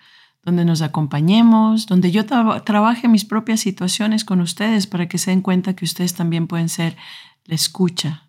donde 0.44 0.64
nos 0.64 0.82
acompañemos, 0.82 1.86
donde 1.86 2.10
yo 2.10 2.26
trabaje 2.26 3.08
mis 3.08 3.24
propias 3.24 3.60
situaciones 3.60 4.24
con 4.24 4.40
ustedes 4.40 4.86
para 4.86 5.08
que 5.08 5.18
se 5.18 5.30
den 5.30 5.40
cuenta 5.40 5.74
que 5.74 5.84
ustedes 5.84 6.14
también 6.14 6.46
pueden 6.46 6.68
ser 6.68 6.96
la 7.46 7.54
escucha 7.54 8.28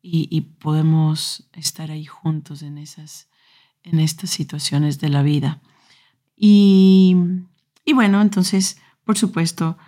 y, 0.00 0.40
podemos 0.40 1.48
estar 1.52 1.90
ahí 1.90 2.06
juntos 2.06 2.62
en, 2.62 2.78
esas, 2.78 3.28
en 3.82 4.00
estas 4.00 4.30
situaciones 4.30 5.00
de 5.00 5.08
la 5.10 5.22
vida. 5.22 5.60
Y, 6.36 7.16
y 7.88 7.94
bueno, 7.94 8.20
entonces, 8.20 8.76
por 9.02 9.16
supuesto, 9.16 9.78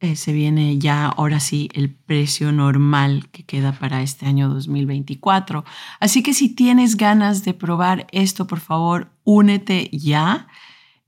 eh, 0.00 0.16
se 0.16 0.34
viene 0.34 0.76
ya 0.76 1.06
ahora 1.06 1.40
sí 1.40 1.70
el 1.72 1.88
precio 1.94 2.52
normal 2.52 3.30
que 3.30 3.42
queda 3.42 3.72
para 3.72 4.02
este 4.02 4.26
año 4.26 4.50
2024. 4.50 5.64
Así 5.98 6.22
que 6.22 6.34
si 6.34 6.54
tienes 6.54 6.98
ganas 6.98 7.46
de 7.46 7.54
probar 7.54 8.06
esto, 8.12 8.46
por 8.46 8.60
favor, 8.60 9.10
únete 9.24 9.88
ya. 9.94 10.48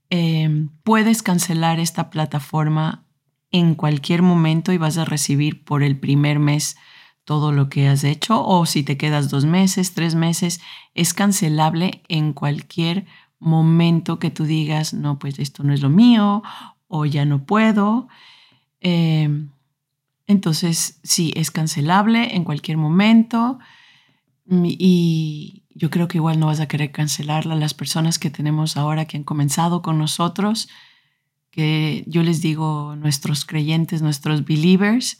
Em, 0.09 0.69
puedes 0.83 1.21
cancelar 1.21 1.79
esta 1.79 2.09
plataforma 2.09 3.05
en 3.51 3.75
cualquier 3.75 4.23
momento 4.23 4.71
y 4.71 4.79
vas 4.79 4.97
a 4.97 5.05
recibir 5.05 5.63
por 5.63 5.83
el 5.83 5.99
primer 5.99 6.39
mes 6.39 6.75
todo 7.23 7.51
lo 7.51 7.69
que 7.69 7.87
has 7.87 8.03
hecho 8.03 8.43
o 8.43 8.65
si 8.65 8.81
te 8.81 8.97
quedas 8.97 9.29
dos 9.29 9.45
meses, 9.45 9.93
tres 9.93 10.15
meses, 10.15 10.59
es 10.95 11.13
cancelable 11.13 12.01
en 12.07 12.33
cualquier 12.33 13.05
momento 13.41 14.19
que 14.19 14.29
tú 14.31 14.45
digas, 14.45 14.93
no, 14.93 15.19
pues 15.19 15.39
esto 15.39 15.63
no 15.63 15.73
es 15.73 15.81
lo 15.81 15.89
mío 15.89 16.43
o 16.87 17.05
ya 17.05 17.25
no 17.25 17.43
puedo. 17.43 18.07
Em, 18.79 19.49
entonces, 20.27 20.99
sí, 21.03 21.33
es 21.35 21.51
cancelable 21.51 22.35
en 22.35 22.45
cualquier 22.45 22.77
momento 22.77 23.59
y, 24.47 25.57
yo 25.73 25.89
creo 25.89 26.09
que 26.09 26.17
igual 26.17 26.37
no 26.37 26.47
vas 26.47 26.59
a 26.59 26.67
querer 26.67 26.91
cancelarla. 26.91 27.55
Las 27.55 27.73
personas 27.73 28.19
que 28.19 28.29
tenemos 28.29 28.75
ahora 28.75 29.05
que 29.05 29.15
han 29.15 29.23
comenzado 29.23 29.81
con 29.81 29.97
nosotros, 29.97 30.67
que 31.49 32.03
yo 32.07 32.23
les 32.23 32.41
digo 32.41 32.97
nuestros 32.97 33.45
creyentes, 33.45 34.01
nuestros 34.01 34.43
believers, 34.43 35.19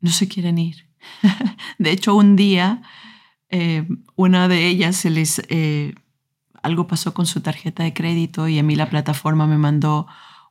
no 0.00 0.10
se 0.10 0.26
quieren 0.26 0.58
ir. 0.58 0.88
de 1.78 1.92
hecho, 1.92 2.16
un 2.16 2.34
día 2.34 2.82
eh, 3.48 3.86
una 4.14 4.46
de 4.46 4.66
ellas 4.66 4.96
se 4.96 5.10
les 5.10 5.42
eh, 5.48 5.94
algo 6.62 6.86
pasó 6.86 7.14
con 7.14 7.26
su 7.26 7.40
tarjeta 7.40 7.82
de 7.82 7.94
crédito 7.94 8.48
y 8.48 8.58
a 8.58 8.62
mí 8.62 8.76
la 8.76 8.90
plataforma 8.90 9.46
me 9.46 9.58
mandó 9.58 10.06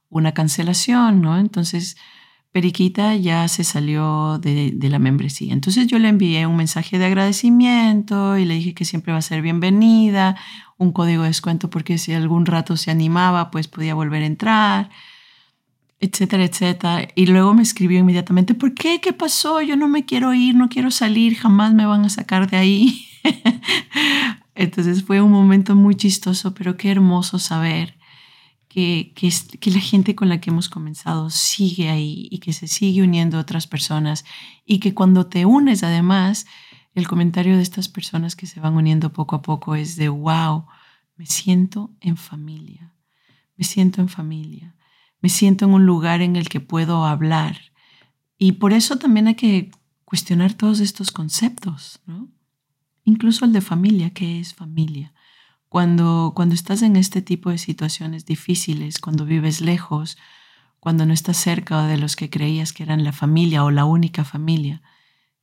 una 0.10 0.34
cancelación, 0.34 1.22
¿no? 1.22 1.38
Entonces 1.38 1.98
Periquita 2.52 3.16
ya 3.16 3.48
se 3.48 3.64
salió 3.64 4.40
de, 4.40 4.76
la 4.82 4.98
membresía. 4.98 5.54
Entonces 5.54 5.86
yo 5.86 6.00
le 6.00 6.08
envié 6.08 6.48
un 6.48 6.56
mensaje 6.56 6.98
de 6.98 7.06
agradecimiento 7.06 8.38
y 8.38 8.46
le 8.46 8.56
dije 8.56 8.74
que 8.74 8.86
siempre 8.86 9.14
va 9.14 9.20
a 9.20 9.22
ser 9.22 9.44
bienvenida, 9.44 10.36
un 10.78 10.92
código 10.92 11.22
de 11.24 11.30
descuento 11.30 11.70
porque 11.70 12.00
si 12.00 12.14
algún 12.14 12.48
rato 12.48 12.76
se 12.76 12.90
animaba, 12.90 13.52
pues 13.52 13.68
podía 13.68 13.94
volver 13.94 14.24
a 14.24 14.26
entrar, 14.26 14.90
etcétera, 16.00 16.44
etcétera. 16.44 17.08
Y 17.14 17.28
luego 17.28 17.54
me 17.54 17.62
escribió 17.62 18.00
inmediatamente, 18.00 18.56
¿por 18.56 18.74
qué? 18.74 19.00
¿Qué 19.00 19.14
pasó? 19.14 19.62
Yo 19.62 19.76
no 19.76 19.88
me 19.88 20.06
quiero 20.06 20.34
ir, 20.34 20.56
no 20.56 20.70
quiero 20.70 20.90
salir, 20.90 21.36
jamás 21.36 21.76
me 21.76 21.86
van 21.86 22.04
a 22.04 22.10
sacar 22.10 22.50
de 22.50 22.58
ahí. 22.58 23.06
Entonces 24.60 25.06
fue 25.06 25.22
un 25.22 25.32
momento 25.32 25.74
muy 25.74 25.96
chistoso, 25.96 26.54
pero 26.54 26.76
qué 26.76 26.92
hermoso 26.92 27.40
saber 27.40 27.98
que, 28.68 29.14
que, 29.16 29.72
la 29.72 29.80
gente 29.80 30.16
con 30.16 30.28
la 30.28 30.42
que 30.42 30.50
hemos 30.50 30.68
comenzado 30.68 31.30
sigue 31.30 31.88
ahí 31.90 32.28
y 32.30 32.40
que 32.40 32.52
se 32.52 32.68
sigue 32.68 33.02
uniendo 33.02 33.38
a 33.38 33.42
otras 33.42 33.68
personas 33.68 34.26
y 34.66 34.80
que 34.80 34.94
cuando 34.94 35.28
te 35.28 35.46
unes 35.46 35.82
además, 35.82 36.46
el 36.94 37.08
comentario 37.08 37.56
de 37.56 37.62
estas 37.62 37.88
personas 37.88 38.36
que 38.36 38.48
se 38.48 38.60
van 38.60 38.74
uniendo 38.74 39.14
poco 39.14 39.38
a 39.38 39.42
poco 39.42 39.76
es 39.76 39.96
de, 39.96 40.10
wow, 40.10 40.66
me 41.16 41.26
siento 41.26 41.92
en 42.02 42.18
familia, 42.18 42.94
me 43.56 43.64
siento 43.64 44.02
en 44.02 44.10
familia, 44.10 44.76
me 45.22 45.30
siento 45.30 45.64
en 45.64 45.72
un 45.72 45.86
lugar 45.86 46.22
en 46.22 46.36
el 46.36 46.50
que 46.50 46.60
puedo 46.60 47.06
hablar. 47.06 47.72
Y 48.38 48.54
por 48.54 48.74
eso 48.74 48.98
también 48.98 49.28
hay 49.28 49.36
que 49.36 49.72
cuestionar 50.04 50.54
todos 50.54 50.82
estos 50.82 51.12
conceptos, 51.12 52.02
¿no? 52.06 52.28
Incluso 53.10 53.44
el 53.44 53.54
de 53.54 53.62
familia, 53.62 54.12
¿qué 54.12 54.40
es 54.40 54.54
familia? 54.54 55.14
Cuando, 55.68 56.34
cuando 56.36 56.54
estás 56.54 56.84
en 56.84 56.96
este 56.96 57.24
tipo 57.24 57.50
de 57.50 57.58
situaciones 57.58 58.28
difíciles, 58.28 59.00
cuando 59.00 59.26
vives 59.26 59.62
lejos, 59.62 60.16
cuando 60.80 61.08
no 61.08 61.14
estás 61.14 61.38
cerca 61.38 61.88
de 61.88 61.98
los 61.98 62.16
que 62.16 62.30
creías 62.30 62.72
que 62.72 62.84
eran 62.84 63.04
la 63.04 63.12
familia 63.12 63.64
o 63.64 63.72
la 63.72 63.86
única 63.86 64.24
familia, 64.24 64.84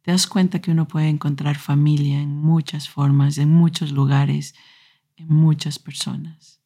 te 0.03 0.13
das 0.13 0.29
cuenta 0.29 0.61
que 0.61 0.71
uno 0.71 0.87
puede 0.87 1.09
encontrar 1.09 1.57
familia 1.57 2.21
en 2.21 2.37
muchas 2.37 2.89
formas, 2.89 3.37
en 3.37 3.53
muchos 3.53 3.91
lugares, 3.91 4.55
en 5.17 5.27
muchas 5.27 5.81
personas. 5.81 6.61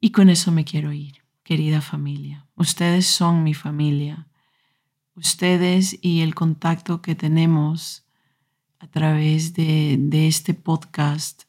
Y 0.00 0.10
con 0.10 0.28
eso 0.28 0.50
me 0.50 0.64
quiero 0.64 0.92
ir, 0.92 1.22
querida 1.44 1.80
familia. 1.82 2.48
Ustedes 2.56 3.06
son 3.06 3.44
mi 3.44 3.54
familia. 3.54 4.26
Ustedes 5.14 5.96
y 6.02 6.22
el 6.22 6.34
contacto 6.34 7.00
que 7.00 7.14
tenemos 7.14 8.07
a 8.78 8.86
través 8.86 9.54
de, 9.54 9.96
de 9.98 10.28
este 10.28 10.54
podcast 10.54 11.44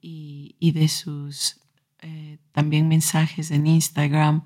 y, 0.00 0.72
de 0.72 0.88
sus 0.88 1.60
eh, 2.00 2.38
también 2.52 2.88
mensajes 2.88 3.50
en 3.50 3.66
Instagram. 3.66 4.44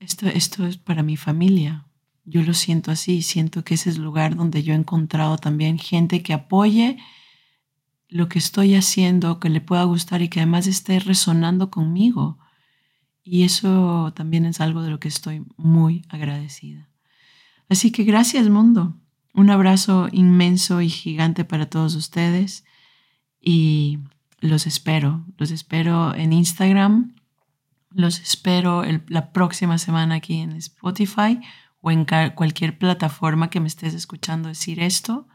Esto, 0.00 0.26
esto 0.26 0.66
es 0.66 0.76
para 0.76 1.02
mi 1.02 1.16
familia. 1.16 1.86
Yo 2.24 2.42
lo 2.42 2.54
siento 2.54 2.90
así, 2.90 3.22
siento 3.22 3.64
que 3.64 3.74
ese 3.74 3.90
es 3.90 3.96
el 3.96 4.02
lugar 4.02 4.36
donde 4.36 4.62
yo 4.62 4.72
he 4.72 4.76
encontrado 4.76 5.38
también 5.38 5.78
gente 5.78 6.22
que 6.22 6.32
apoye 6.32 6.98
lo 8.08 8.28
que 8.28 8.38
estoy 8.38 8.74
haciendo, 8.74 9.40
que 9.40 9.48
le 9.48 9.60
pueda 9.60 9.84
gustar 9.84 10.22
y 10.22 10.28
que 10.28 10.40
además 10.40 10.66
esté 10.66 11.00
resonando 11.00 11.70
conmigo. 11.70 12.38
Y 13.24 13.44
eso 13.44 14.12
también 14.14 14.44
es 14.44 14.60
algo 14.60 14.82
de 14.82 14.90
lo 14.90 15.00
que 15.00 15.08
estoy 15.08 15.44
muy 15.56 16.04
agradecida. 16.08 16.88
Así 17.68 17.90
que 17.90 18.04
gracias 18.04 18.48
mundo. 18.48 18.96
Un 19.34 19.50
abrazo 19.50 20.08
inmenso 20.12 20.80
y 20.80 20.88
gigante 20.88 21.44
para 21.44 21.66
todos 21.66 21.94
ustedes 21.94 22.64
y 23.40 23.98
los 24.40 24.66
espero. 24.66 25.24
Los 25.38 25.50
espero 25.50 26.14
en 26.14 26.32
Instagram. 26.32 27.14
Los 27.90 28.20
espero 28.20 28.84
la 29.08 29.32
próxima 29.32 29.78
semana 29.78 30.16
aquí 30.16 30.40
en 30.40 30.52
Spotify 30.52 31.40
o 31.80 31.90
en 31.90 32.06
cualquier 32.34 32.78
plataforma 32.78 33.50
que 33.50 33.60
me 33.60 33.68
estés 33.68 33.94
escuchando 33.94 34.48
decir 34.48 34.80
esto. 34.80 35.26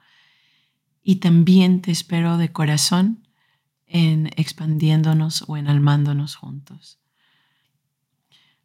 Y 1.02 1.18
también 1.18 1.82
te 1.82 1.92
espero 1.92 2.38
de 2.38 2.52
corazón 2.52 3.28
en 3.88 4.28
expandiéndonos 4.36 5.46
o 5.48 5.58
en 5.58 5.68
almándonos 5.68 6.36
juntos. 6.36 7.00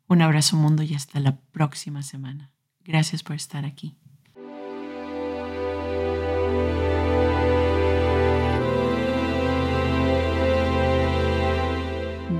Un 0.08 0.20
abrazo 0.20 0.56
mundo 0.56 0.82
y 0.82 0.94
hasta 0.94 1.20
la 1.20 1.36
próxima 1.36 2.02
semana. 2.02 2.50
Gracias 2.84 3.22
por 3.22 3.36
estar 3.36 3.64
aquí. 3.64 4.01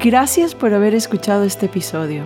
Gracias 0.05 0.57
por 0.57 0.75
haber 0.75 0.97
escuchado 0.97 1.45
este 1.45 1.67
episodio. 1.67 2.25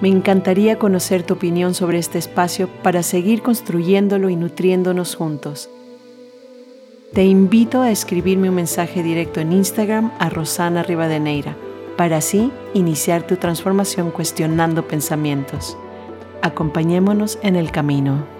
Me 0.00 0.08
encantaría 0.08 0.76
conocer 0.76 1.22
tu 1.22 1.34
opinión 1.34 1.72
sobre 1.72 1.98
este 1.98 2.18
espacio 2.18 2.68
para 2.82 3.04
seguir 3.04 3.42
construyéndolo 3.42 4.28
y 4.28 4.34
nutriéndonos 4.34 5.14
juntos. 5.14 5.70
Te 7.12 7.24
invito 7.24 7.80
a 7.80 7.92
escribirme 7.92 8.48
un 8.48 8.56
mensaje 8.56 9.04
directo 9.04 9.38
en 9.38 9.52
Instagram 9.52 10.10
a 10.18 10.28
Rosana 10.28 10.82
Rivadeneira 10.82 11.56
para 11.96 12.16
así 12.16 12.50
iniciar 12.74 13.24
tu 13.24 13.36
transformación 13.36 14.10
cuestionando 14.10 14.88
pensamientos. 14.88 15.78
Acompañémonos 16.42 17.38
en 17.42 17.54
el 17.54 17.70
camino. 17.70 18.35